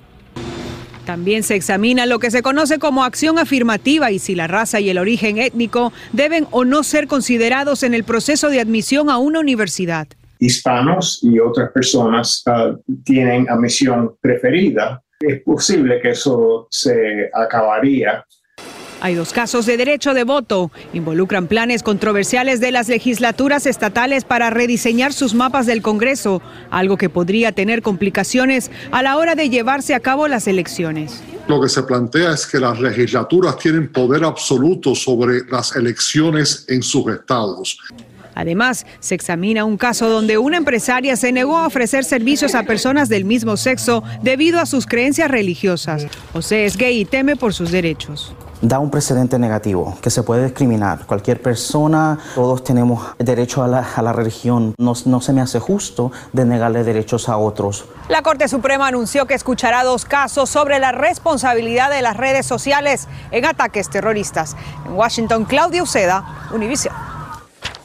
También 1.07 1.43
se 1.43 1.55
examina 1.55 2.05
lo 2.05 2.19
que 2.19 2.31
se 2.31 2.41
conoce 2.41 2.79
como 2.79 3.05
acción 3.05 3.39
afirmativa 3.39 4.11
y 4.11 4.19
si 4.19 4.35
la 4.35 4.47
raza 4.47 4.81
y 4.81 4.89
el 4.89 4.97
origen 4.97 5.37
étnico 5.37 5.93
deben 6.11 6.47
o 6.51 6.65
no 6.65 6.83
ser 6.83 7.07
considerados 7.07 7.83
en 7.83 7.93
el 7.93 8.03
proceso 8.03 8.49
de 8.49 8.59
admisión 8.59 9.09
a 9.09 9.17
una 9.17 9.39
universidad. 9.39 10.09
Hispanos 10.37 11.23
y 11.23 11.39
otras 11.39 11.71
personas 11.71 12.43
uh, 12.45 12.77
tienen 13.05 13.49
admisión 13.49 14.17
preferida. 14.19 15.01
Es 15.21 15.41
posible 15.43 16.01
que 16.01 16.09
eso 16.09 16.67
se 16.69 17.29
acabaría 17.33 18.25
hay 18.99 19.15
dos 19.15 19.31
casos 19.31 19.65
de 19.65 19.77
derecho 19.77 20.13
de 20.13 20.23
voto. 20.23 20.71
Involucran 20.93 21.47
planes 21.47 21.83
controversiales 21.83 22.59
de 22.59 22.71
las 22.71 22.87
legislaturas 22.87 23.65
estatales 23.65 24.23
para 24.23 24.49
rediseñar 24.49 25.13
sus 25.13 25.35
mapas 25.35 25.65
del 25.65 25.81
Congreso, 25.81 26.41
algo 26.71 26.97
que 26.97 27.09
podría 27.09 27.51
tener 27.51 27.81
complicaciones 27.81 28.71
a 28.91 29.03
la 29.03 29.17
hora 29.17 29.35
de 29.35 29.49
llevarse 29.49 29.93
a 29.93 29.99
cabo 29.99 30.27
las 30.27 30.47
elecciones. 30.47 31.21
Lo 31.47 31.61
que 31.61 31.69
se 31.69 31.83
plantea 31.83 32.33
es 32.33 32.47
que 32.47 32.59
las 32.59 32.79
legislaturas 32.79 33.57
tienen 33.57 33.91
poder 33.91 34.23
absoluto 34.23 34.95
sobre 34.95 35.45
las 35.49 35.75
elecciones 35.75 36.65
en 36.67 36.81
sus 36.81 37.07
estados. 37.11 37.79
Además, 38.33 38.85
se 38.99 39.15
examina 39.15 39.65
un 39.65 39.77
caso 39.77 40.09
donde 40.09 40.37
una 40.37 40.57
empresaria 40.57 41.15
se 41.15 41.31
negó 41.31 41.57
a 41.57 41.65
ofrecer 41.65 42.03
servicios 42.03 42.53
a 42.53 42.63
personas 42.63 43.09
del 43.09 43.25
mismo 43.25 43.57
sexo 43.57 44.03
debido 44.21 44.59
a 44.59 44.67
sus 44.67 44.85
creencias 44.85 45.31
religiosas. 45.31 46.05
José 46.33 46.65
es 46.65 46.77
gay 46.77 46.99
y 46.99 47.05
teme 47.05 47.35
por 47.35 47.53
sus 47.53 47.71
derechos 47.71 48.35
da 48.61 48.79
un 48.79 48.89
precedente 48.89 49.39
negativo, 49.39 49.97
que 50.01 50.09
se 50.09 50.23
puede 50.23 50.45
discriminar. 50.45 51.05
Cualquier 51.05 51.41
persona, 51.41 52.19
todos 52.35 52.63
tenemos 52.63 53.15
derecho 53.19 53.63
a 53.63 53.67
la, 53.67 54.13
religión. 54.13 54.73
No, 54.77 54.93
no 55.05 55.21
se 55.21 55.33
me 55.33 55.41
hace 55.41 55.59
justo 55.59 56.11
de 56.33 56.45
negarle 56.45 56.83
derechos 56.83 57.29
a 57.29 57.37
otros. 57.37 57.85
La 58.09 58.21
Corte 58.21 58.47
Suprema 58.47 58.87
anunció 58.87 59.25
que 59.25 59.33
escuchará 59.33 59.83
dos 59.83 60.05
casos 60.05 60.49
sobre 60.49 60.79
la 60.79 60.91
responsabilidad 60.91 61.89
de 61.89 62.01
las 62.01 62.17
redes 62.17 62.45
sociales 62.45 63.07
en 63.31 63.45
ataques 63.45 63.89
terroristas. 63.89 64.55
En 64.85 64.93
Washington, 64.93 65.45
Claudia 65.45 65.83
Uceda, 65.83 66.49
Univision. 66.53 67.16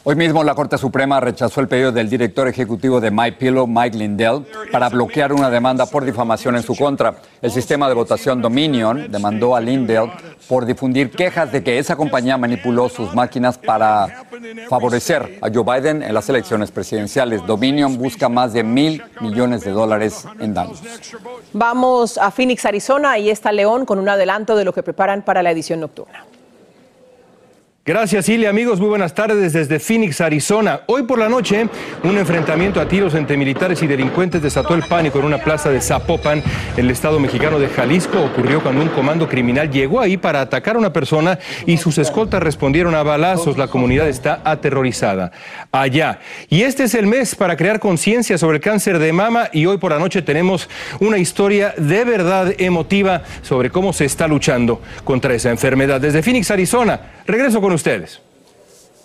Hoy 0.05 0.17
mismo 0.17 0.43
la 0.43 0.53
Corte 0.53 0.77
Suprema 0.77 1.21
rechazó 1.21 1.61
el 1.61 1.69
pedido 1.69 1.93
del 1.93 2.09
director 2.09 2.45
ejecutivo 2.49 2.99
de 2.99 3.09
MyPillow, 3.09 3.65
Mike 3.65 3.97
Lindell, 3.97 4.45
para 4.69 4.89
bloquear 4.89 5.31
una 5.31 5.49
demanda 5.49 5.85
por 5.85 6.03
difamación 6.03 6.57
en 6.57 6.63
su 6.63 6.75
contra. 6.75 7.15
El 7.41 7.51
sistema 7.51 7.87
de 7.87 7.93
votación 7.93 8.41
Dominion 8.41 9.09
demandó 9.09 9.55
a 9.55 9.61
Lindell 9.61 10.11
por 10.49 10.65
difundir 10.65 11.09
quejas 11.09 11.53
de 11.53 11.63
que 11.63 11.79
esa 11.79 11.95
compañía 11.95 12.37
manipuló 12.37 12.89
sus 12.89 13.15
máquinas 13.15 13.57
para 13.57 14.25
favorecer 14.67 15.39
a 15.41 15.49
Joe 15.49 15.63
Biden 15.63 16.03
en 16.03 16.13
las 16.13 16.27
elecciones 16.27 16.69
presidenciales. 16.69 17.45
Dominion 17.45 17.97
busca 17.97 18.27
más 18.27 18.51
de 18.51 18.61
mil 18.65 19.01
millones 19.21 19.63
de 19.63 19.71
dólares 19.71 20.27
en 20.37 20.53
daños. 20.53 20.81
Vamos 21.53 22.17
a 22.17 22.29
Phoenix, 22.29 22.65
Arizona. 22.65 23.11
Ahí 23.11 23.29
está 23.29 23.53
León 23.53 23.85
con 23.85 23.99
un 23.99 24.09
adelanto 24.09 24.57
de 24.57 24.65
lo 24.65 24.73
que 24.73 24.83
preparan 24.83 25.21
para 25.21 25.41
la 25.41 25.51
edición 25.51 25.79
nocturna. 25.79 26.25
Gracias, 27.85 28.29
Ilia. 28.29 28.49
Amigos, 28.49 28.79
muy 28.79 28.87
buenas 28.87 29.13
tardes 29.13 29.51
desde 29.51 29.77
Phoenix, 29.77 30.21
Arizona. 30.21 30.83
Hoy 30.85 31.03
por 31.03 31.19
la 31.19 31.27
noche, 31.27 31.67
un 32.03 32.17
enfrentamiento 32.17 32.79
a 32.79 32.87
tiros 32.87 33.13
entre 33.13 33.35
militares 33.35 33.83
y 33.83 33.87
delincuentes 33.87 34.41
desató 34.41 34.73
el 34.73 34.83
pánico 34.83 35.19
en 35.19 35.25
una 35.25 35.39
plaza 35.39 35.69
de 35.69 35.81
Zapopan, 35.81 36.41
el 36.77 36.89
estado 36.89 37.19
mexicano 37.19 37.59
de 37.59 37.67
Jalisco. 37.67 38.23
Ocurrió 38.23 38.63
cuando 38.63 38.81
un 38.81 38.87
comando 38.87 39.27
criminal 39.27 39.69
llegó 39.69 39.99
ahí 39.99 40.15
para 40.15 40.39
atacar 40.39 40.77
a 40.77 40.79
una 40.79 40.93
persona 40.93 41.39
y 41.65 41.75
sus 41.75 41.97
escoltas 41.97 42.41
respondieron 42.41 42.95
a 42.95 43.03
balazos. 43.03 43.57
La 43.57 43.67
comunidad 43.67 44.07
está 44.07 44.39
aterrorizada. 44.45 45.33
Allá. 45.73 46.21
Y 46.47 46.61
este 46.61 46.83
es 46.85 46.95
el 46.95 47.05
mes 47.05 47.35
para 47.35 47.57
crear 47.57 47.81
conciencia 47.81 48.37
sobre 48.37 48.59
el 48.59 48.63
cáncer 48.63 48.97
de 48.97 49.11
mama 49.11 49.49
y 49.51 49.65
hoy 49.65 49.77
por 49.77 49.91
la 49.91 49.99
noche 49.99 50.21
tenemos 50.21 50.69
una 51.01 51.17
historia 51.17 51.73
de 51.75 52.05
verdad 52.05 52.53
emotiva 52.59 53.23
sobre 53.41 53.71
cómo 53.71 53.91
se 53.91 54.05
está 54.05 54.25
luchando 54.25 54.81
contra 55.03 55.33
esa 55.33 55.49
enfermedad. 55.49 55.99
Desde 55.99 56.23
Phoenix, 56.23 56.49
Arizona, 56.49 57.01
regreso 57.27 57.59
con 57.59 57.72
ustedes. 57.73 58.21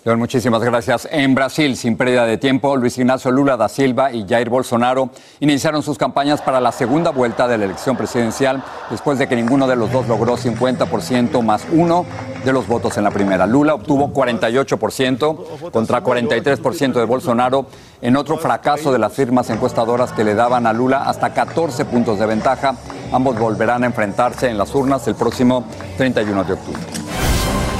Muchísimas 0.05 0.63
gracias. 0.63 1.07
En 1.11 1.35
Brasil, 1.35 1.75
sin 1.75 1.95
pérdida 1.95 2.25
de 2.25 2.37
tiempo, 2.37 2.75
Luis 2.77 2.97
Ignacio 2.97 3.31
Lula 3.31 3.57
da 3.57 3.69
Silva 3.69 4.11
y 4.11 4.25
Jair 4.27 4.49
Bolsonaro 4.49 5.09
iniciaron 5.39 5.83
sus 5.83 5.97
campañas 5.97 6.41
para 6.41 6.59
la 6.59 6.71
segunda 6.71 7.11
vuelta 7.11 7.47
de 7.47 7.57
la 7.57 7.65
elección 7.65 7.95
presidencial 7.95 8.63
después 8.89 9.19
de 9.19 9.27
que 9.27 9.35
ninguno 9.35 9.67
de 9.67 9.75
los 9.75 9.91
dos 9.91 10.07
logró 10.07 10.37
50% 10.37 11.43
más 11.43 11.67
uno 11.71 12.05
de 12.43 12.53
los 12.53 12.65
votos 12.65 12.97
en 12.97 13.03
la 13.03 13.11
primera. 13.11 13.45
Lula 13.45 13.75
obtuvo 13.75 14.11
48% 14.11 15.71
contra 15.71 16.01
43% 16.01 16.93
de 16.93 17.05
Bolsonaro 17.05 17.67
en 18.01 18.15
otro 18.15 18.37
fracaso 18.37 18.91
de 18.91 18.99
las 18.99 19.13
firmas 19.13 19.49
encuestadoras 19.49 20.13
que 20.13 20.23
le 20.23 20.33
daban 20.33 20.65
a 20.65 20.73
Lula 20.73 21.03
hasta 21.03 21.33
14 21.33 21.85
puntos 21.85 22.17
de 22.19 22.25
ventaja. 22.25 22.75
Ambos 23.11 23.37
volverán 23.37 23.83
a 23.83 23.87
enfrentarse 23.87 24.49
en 24.49 24.57
las 24.57 24.73
urnas 24.73 25.07
el 25.07 25.15
próximo 25.15 25.65
31 25.97 26.43
de 26.45 26.53
octubre. 26.53 26.98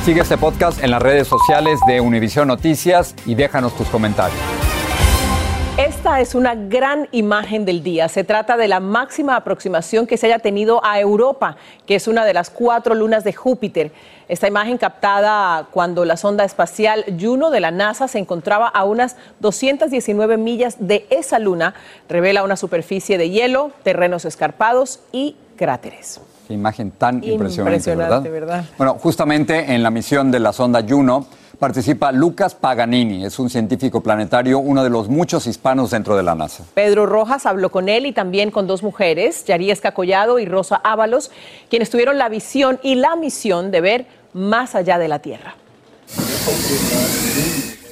Sigue 0.09 0.21
este 0.21 0.39
podcast 0.39 0.83
en 0.83 0.89
las 0.89 1.03
redes 1.03 1.27
sociales 1.27 1.79
de 1.85 2.01
Univision 2.01 2.47
Noticias 2.47 3.13
y 3.27 3.35
déjanos 3.35 3.77
tus 3.77 3.87
comentarios. 3.89 4.39
Esta 5.77 6.19
es 6.19 6.33
una 6.33 6.55
gran 6.55 7.07
imagen 7.11 7.63
del 7.63 7.83
día. 7.83 8.09
Se 8.09 8.23
trata 8.23 8.57
de 8.57 8.67
la 8.67 8.79
máxima 8.79 9.35
aproximación 9.35 10.07
que 10.07 10.17
se 10.17 10.25
haya 10.25 10.39
tenido 10.39 10.83
a 10.83 10.99
Europa, 10.99 11.57
que 11.85 11.93
es 11.93 12.07
una 12.07 12.25
de 12.25 12.33
las 12.33 12.49
cuatro 12.49 12.95
lunas 12.95 13.23
de 13.23 13.33
Júpiter. 13.33 13.91
Esta 14.27 14.47
imagen 14.47 14.79
captada 14.79 15.67
cuando 15.69 16.03
la 16.05 16.17
sonda 16.17 16.43
espacial 16.43 17.05
Juno 17.21 17.51
de 17.51 17.59
la 17.59 17.69
NASA 17.69 18.07
se 18.07 18.17
encontraba 18.17 18.67
a 18.67 18.85
unas 18.85 19.15
219 19.41 20.37
millas 20.37 20.77
de 20.79 21.05
esa 21.11 21.37
luna 21.37 21.75
revela 22.07 22.41
una 22.41 22.57
superficie 22.57 23.19
de 23.19 23.29
hielo, 23.29 23.73
terrenos 23.83 24.25
escarpados 24.25 25.01
y 25.11 25.35
cráteres. 25.55 26.19
Qué 26.49 26.55
imagen 26.55 26.89
tan 26.89 27.17
impresionante, 27.17 27.91
Impresionante, 27.91 28.29
¿verdad? 28.31 28.63
¿verdad? 28.63 28.65
Bueno, 28.75 28.95
justamente 28.95 29.71
en 29.71 29.83
la 29.83 29.91
misión 29.91 30.31
de 30.31 30.39
la 30.39 30.51
sonda 30.51 30.83
Juno 30.83 31.27
participa 31.59 32.11
Lucas 32.11 32.55
Paganini, 32.55 33.23
es 33.23 33.37
un 33.37 33.51
científico 33.51 34.01
planetario, 34.01 34.57
uno 34.57 34.83
de 34.83 34.89
los 34.89 35.09
muchos 35.09 35.45
hispanos 35.45 35.91
dentro 35.91 36.17
de 36.17 36.23
la 36.23 36.33
NASA. 36.33 36.63
Pedro 36.73 37.05
Rojas 37.05 37.45
habló 37.45 37.69
con 37.69 37.87
él 37.87 38.07
y 38.07 38.13
también 38.13 38.49
con 38.49 38.65
dos 38.65 38.81
mujeres, 38.81 39.45
Yariesca 39.45 39.91
Collado 39.91 40.39
y 40.39 40.45
Rosa 40.45 40.77
Ábalos, 40.77 41.29
quienes 41.69 41.91
tuvieron 41.91 42.17
la 42.17 42.29
visión 42.29 42.79
y 42.81 42.95
la 42.95 43.15
misión 43.15 43.69
de 43.69 43.81
ver 43.81 44.07
más 44.33 44.73
allá 44.73 44.97
de 44.97 45.07
la 45.07 45.19
Tierra. 45.19 45.53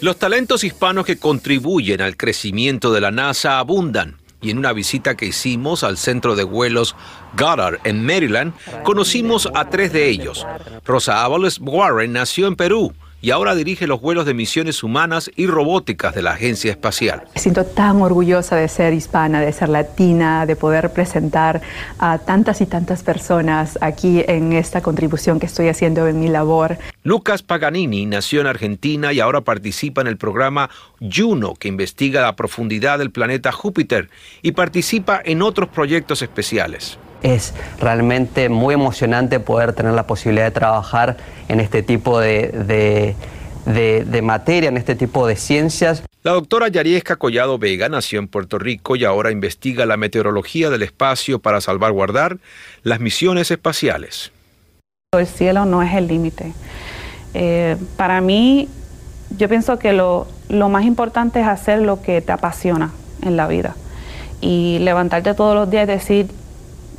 Los 0.02 0.18
talentos 0.18 0.64
hispanos 0.64 1.06
que 1.06 1.20
contribuyen 1.20 2.02
al 2.02 2.18
crecimiento 2.18 2.92
de 2.92 3.02
la 3.02 3.12
NASA 3.12 3.60
abundan. 3.60 4.17
Y 4.42 4.52
en 4.52 4.58
una 4.60 4.74
visita 4.74 5.16
que 5.16 5.26
hicimos 5.26 5.84
al 5.84 5.98
centro 5.98 6.36
de 6.36 6.44
vuelos 6.44 6.96
Goddard 7.38 7.80
en 7.84 8.06
Maryland, 8.06 8.54
conocimos 8.84 9.50
a 9.56 9.70
tres 9.70 9.92
de 9.92 10.10
ellos. 10.10 10.46
Rosa 10.86 11.24
Ábalos 11.24 11.60
Warren 11.60 12.14
nació 12.14 12.48
en 12.48 12.56
Perú 12.56 12.94
y 13.22 13.32
ahora 13.32 13.56
dirige 13.56 13.88
los 13.88 14.02
vuelos 14.02 14.26
de 14.26 14.34
misiones 14.34 14.84
humanas 14.84 15.32
y 15.36 15.48
robóticas 15.48 16.14
de 16.14 16.22
la 16.22 16.32
Agencia 16.32 16.72
Espacial. 16.72 17.24
Me 17.34 17.42
siento 17.42 17.66
tan 17.66 18.02
orgullosa 18.02 18.56
de 18.56 18.68
ser 18.68 18.94
hispana, 18.94 19.42
de 19.42 19.52
ser 19.52 19.70
latina, 19.70 20.46
de 20.46 20.56
poder 20.56 20.84
representar 20.84 21.62
a 22.00 22.20
tantas 22.20 22.62
y 22.62 22.66
tantas 22.66 23.04
personas 23.04 23.78
aquí 23.82 24.24
en 24.28 24.54
esta 24.54 24.82
contribución 24.82 25.40
que 25.40 25.48
estoy 25.48 25.68
haciendo 25.68 26.08
en 26.08 26.20
mi 26.20 26.28
labor. 26.28 26.78
Lucas 27.04 27.42
Paganini 27.42 28.06
nació 28.06 28.42
en 28.42 28.48
Argentina 28.48 29.14
y 29.14 29.20
ahora 29.20 29.42
participa 29.42 30.02
en 30.02 30.08
el 30.08 30.18
programa 30.18 30.70
Juno, 31.00 31.56
que 31.56 31.68
investiga 31.68 32.22
la 32.22 32.36
profundidad 32.36 33.00
del 33.00 33.12
planeta 33.12 33.52
Júpiter 33.52 34.10
y 34.42 34.52
participa 34.52 35.22
en 35.24 35.42
otros 35.42 35.70
proyectos 35.70 36.22
especiales. 36.22 37.00
Es 37.24 37.54
realmente 37.80 38.50
muy 38.50 38.74
emocionante 38.74 39.40
poder 39.40 39.74
tener 39.74 39.94
la 39.94 40.06
posibilidad 40.08 40.46
de 40.46 40.52
trabajar 40.52 41.18
en 41.48 41.60
este 41.60 41.84
tipo 41.84 42.20
de, 42.20 42.50
de- 42.50 43.16
de- 43.66 44.06
de 44.06 44.22
materia, 44.22 44.70
en 44.70 44.78
este 44.78 44.96
tipo 44.96 45.28
de 45.28 45.36
ciencias. 45.36 46.04
La 46.24 46.34
doctora 46.34 46.68
Yariesca 46.68 47.16
Collado 47.16 47.58
Vega 47.58 47.90
nació 47.90 48.20
en 48.20 48.28
Puerto 48.28 48.60
Rico 48.60 48.96
y 48.96 49.06
ahora 49.06 49.32
investiga 49.32 49.86
la 49.86 49.98
meteorología 49.98 50.70
del 50.70 50.84
espacio 50.84 51.40
para 51.40 51.62
salvaguardar 51.62 52.38
las 52.84 53.00
misiones 53.00 53.50
espaciales. 53.52 54.32
El 55.18 55.26
cielo 55.28 55.66
no 55.66 55.82
es 55.84 55.94
el 55.94 56.08
límite. 56.08 56.54
Eh, 57.34 57.78
para 57.96 58.20
mí, 58.22 58.68
yo 59.38 59.48
pienso 59.50 59.80
que 59.80 59.94
lo, 59.94 60.28
lo 60.50 60.70
más 60.70 60.84
importante 60.86 61.40
es 61.42 61.48
hacer 61.48 61.82
lo 61.82 62.02
que 62.02 62.22
te 62.22 62.32
apasiona 62.32 62.92
en 63.22 63.38
la 63.38 63.48
vida 63.48 63.76
y 64.42 64.80
levantarte 64.80 65.34
todos 65.34 65.56
los 65.56 65.70
días 65.70 65.86
y 65.86 65.92
decir, 65.92 66.28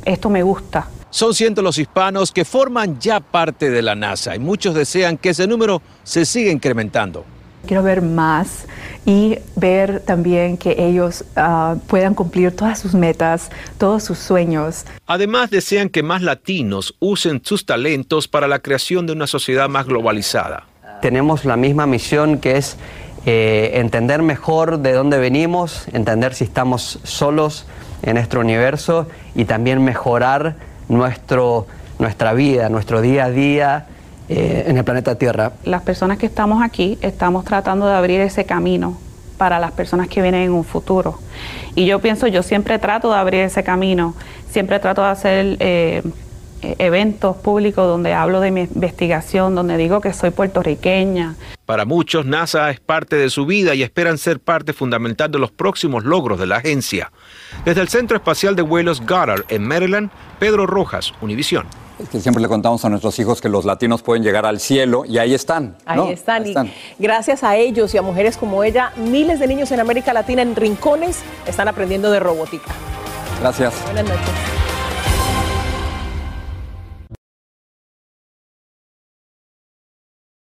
esto 0.05 0.29
me 0.29 0.43
gusta. 0.43 0.87
Son 1.11 1.33
cientos 1.33 1.63
los 1.63 1.79
hispanos 1.79 2.31
que 2.31 2.45
forman 2.45 2.99
ya 2.99 3.19
parte 3.19 3.71
de 3.71 3.81
la 3.81 3.95
NASA 3.95 4.35
y 4.35 4.39
muchos 4.39 4.75
desean 4.75 5.17
que 5.17 5.29
ese 5.29 5.47
número 5.47 5.81
se 6.03 6.23
siga 6.25 6.51
incrementando. 6.51 7.25
Quiero 7.65 7.83
ver 7.83 8.01
más 8.01 8.65
y 9.05 9.37
ver 9.55 10.01
también 10.01 10.57
que 10.57 10.75
ellos 10.77 11.25
ah, 11.35 11.75
puedan 11.87 12.13
cumplir 12.13 12.55
todas 12.55 12.79
sus 12.79 12.93
metas, 12.93 13.49
todos 13.77 14.03
sus 14.03 14.17
sueños. 14.19 14.85
Además, 15.07 15.49
desean 15.49 15.89
que 15.89 16.03
más 16.03 16.21
latinos 16.21 16.95
usen 16.99 17.41
sus 17.43 17.65
talentos 17.65 18.27
para 18.27 18.47
la 18.47 18.59
creación 18.59 19.07
de 19.07 19.13
una 19.13 19.27
sociedad 19.27 19.67
más 19.67 19.87
globalizada. 19.87 20.67
Tenemos 21.01 21.43
la 21.43 21.57
misma 21.57 21.85
misión 21.85 22.39
que 22.39 22.57
es 22.57 22.77
eh, 23.25 23.71
entender 23.73 24.21
mejor 24.21 24.79
de 24.79 24.93
dónde 24.93 25.17
venimos, 25.17 25.87
entender 25.91 26.33
si 26.33 26.45
estamos 26.45 26.99
solos 27.03 27.65
en 28.01 28.15
nuestro 28.15 28.41
universo 28.41 29.07
y 29.35 29.45
también 29.45 29.83
mejorar 29.83 30.55
nuestro, 30.87 31.67
nuestra 31.99 32.33
vida, 32.33 32.69
nuestro 32.69 33.01
día 33.01 33.25
a 33.25 33.29
día 33.29 33.85
eh, 34.27 34.65
en 34.67 34.77
el 34.77 34.83
planeta 34.83 35.15
Tierra. 35.15 35.53
Las 35.63 35.81
personas 35.81 36.17
que 36.17 36.25
estamos 36.25 36.63
aquí 36.63 36.97
estamos 37.01 37.45
tratando 37.45 37.87
de 37.87 37.95
abrir 37.95 38.21
ese 38.21 38.45
camino 38.45 38.97
para 39.37 39.59
las 39.59 39.71
personas 39.71 40.07
que 40.07 40.21
vienen 40.21 40.43
en 40.43 40.51
un 40.51 40.63
futuro. 40.63 41.19
Y 41.75 41.85
yo 41.85 41.99
pienso, 41.99 42.27
yo 42.27 42.43
siempre 42.43 42.77
trato 42.77 43.09
de 43.11 43.17
abrir 43.17 43.41
ese 43.41 43.63
camino, 43.63 44.13
siempre 44.51 44.79
trato 44.79 45.01
de 45.01 45.07
hacer 45.07 45.57
eh, 45.59 46.03
eventos 46.61 47.37
públicos 47.37 47.87
donde 47.87 48.13
hablo 48.13 48.39
de 48.39 48.51
mi 48.51 48.61
investigación, 48.61 49.55
donde 49.55 49.77
digo 49.77 50.01
que 50.01 50.13
soy 50.13 50.31
puertorriqueña, 50.31 51.35
Para 51.65 51.85
muchos, 51.85 52.25
NASA 52.25 52.69
es 52.71 52.79
parte 52.79 53.15
de 53.15 53.29
su 53.29 53.45
vida 53.45 53.75
y 53.75 53.83
esperan 53.83 54.17
ser 54.17 54.39
parte 54.39 54.73
fundamental 54.73 55.31
de 55.31 55.39
los 55.39 55.51
próximos 55.51 56.03
logros 56.03 56.39
de 56.39 56.47
la 56.47 56.57
agencia. 56.57 57.11
Desde 57.63 57.81
el 57.81 57.89
Centro 57.89 58.17
Espacial 58.17 58.55
de 58.55 58.63
Vuelos 58.63 59.01
Goddard 59.01 59.45
en 59.49 59.67
Maryland, 59.67 60.09
Pedro 60.39 60.65
Rojas, 60.65 61.13
Univisión. 61.21 61.67
Es 61.99 62.07
que 62.07 62.21
siempre 62.21 62.41
le 62.41 62.47
contamos 62.47 62.85
a 62.85 62.89
nuestros 62.89 63.19
hijos 63.19 63.41
que 63.41 63.49
los 63.49 63.65
latinos 63.65 64.01
pueden 64.01 64.23
llegar 64.23 64.45
al 64.45 64.59
cielo 64.59 65.03
y 65.05 65.17
ahí 65.17 65.33
están. 65.33 65.75
Ahí 65.85 65.97
¿no? 65.97 66.09
están. 66.09 66.43
Ahí 66.43 66.73
Y 66.97 67.03
gracias 67.03 67.43
a 67.43 67.57
ellos 67.57 67.93
y 67.93 67.97
a 67.97 68.01
mujeres 68.01 68.37
como 68.37 68.63
ella, 68.63 68.93
miles 68.95 69.39
de 69.39 69.47
niños 69.47 69.71
en 69.71 69.81
América 69.81 70.13
Latina 70.13 70.41
en 70.41 70.55
rincones 70.55 71.19
están 71.45 71.67
aprendiendo 71.67 72.09
de 72.09 72.21
robótica. 72.21 72.71
Gracias. 73.41 73.73
Buenas 73.85 74.05
noches. 74.05 74.68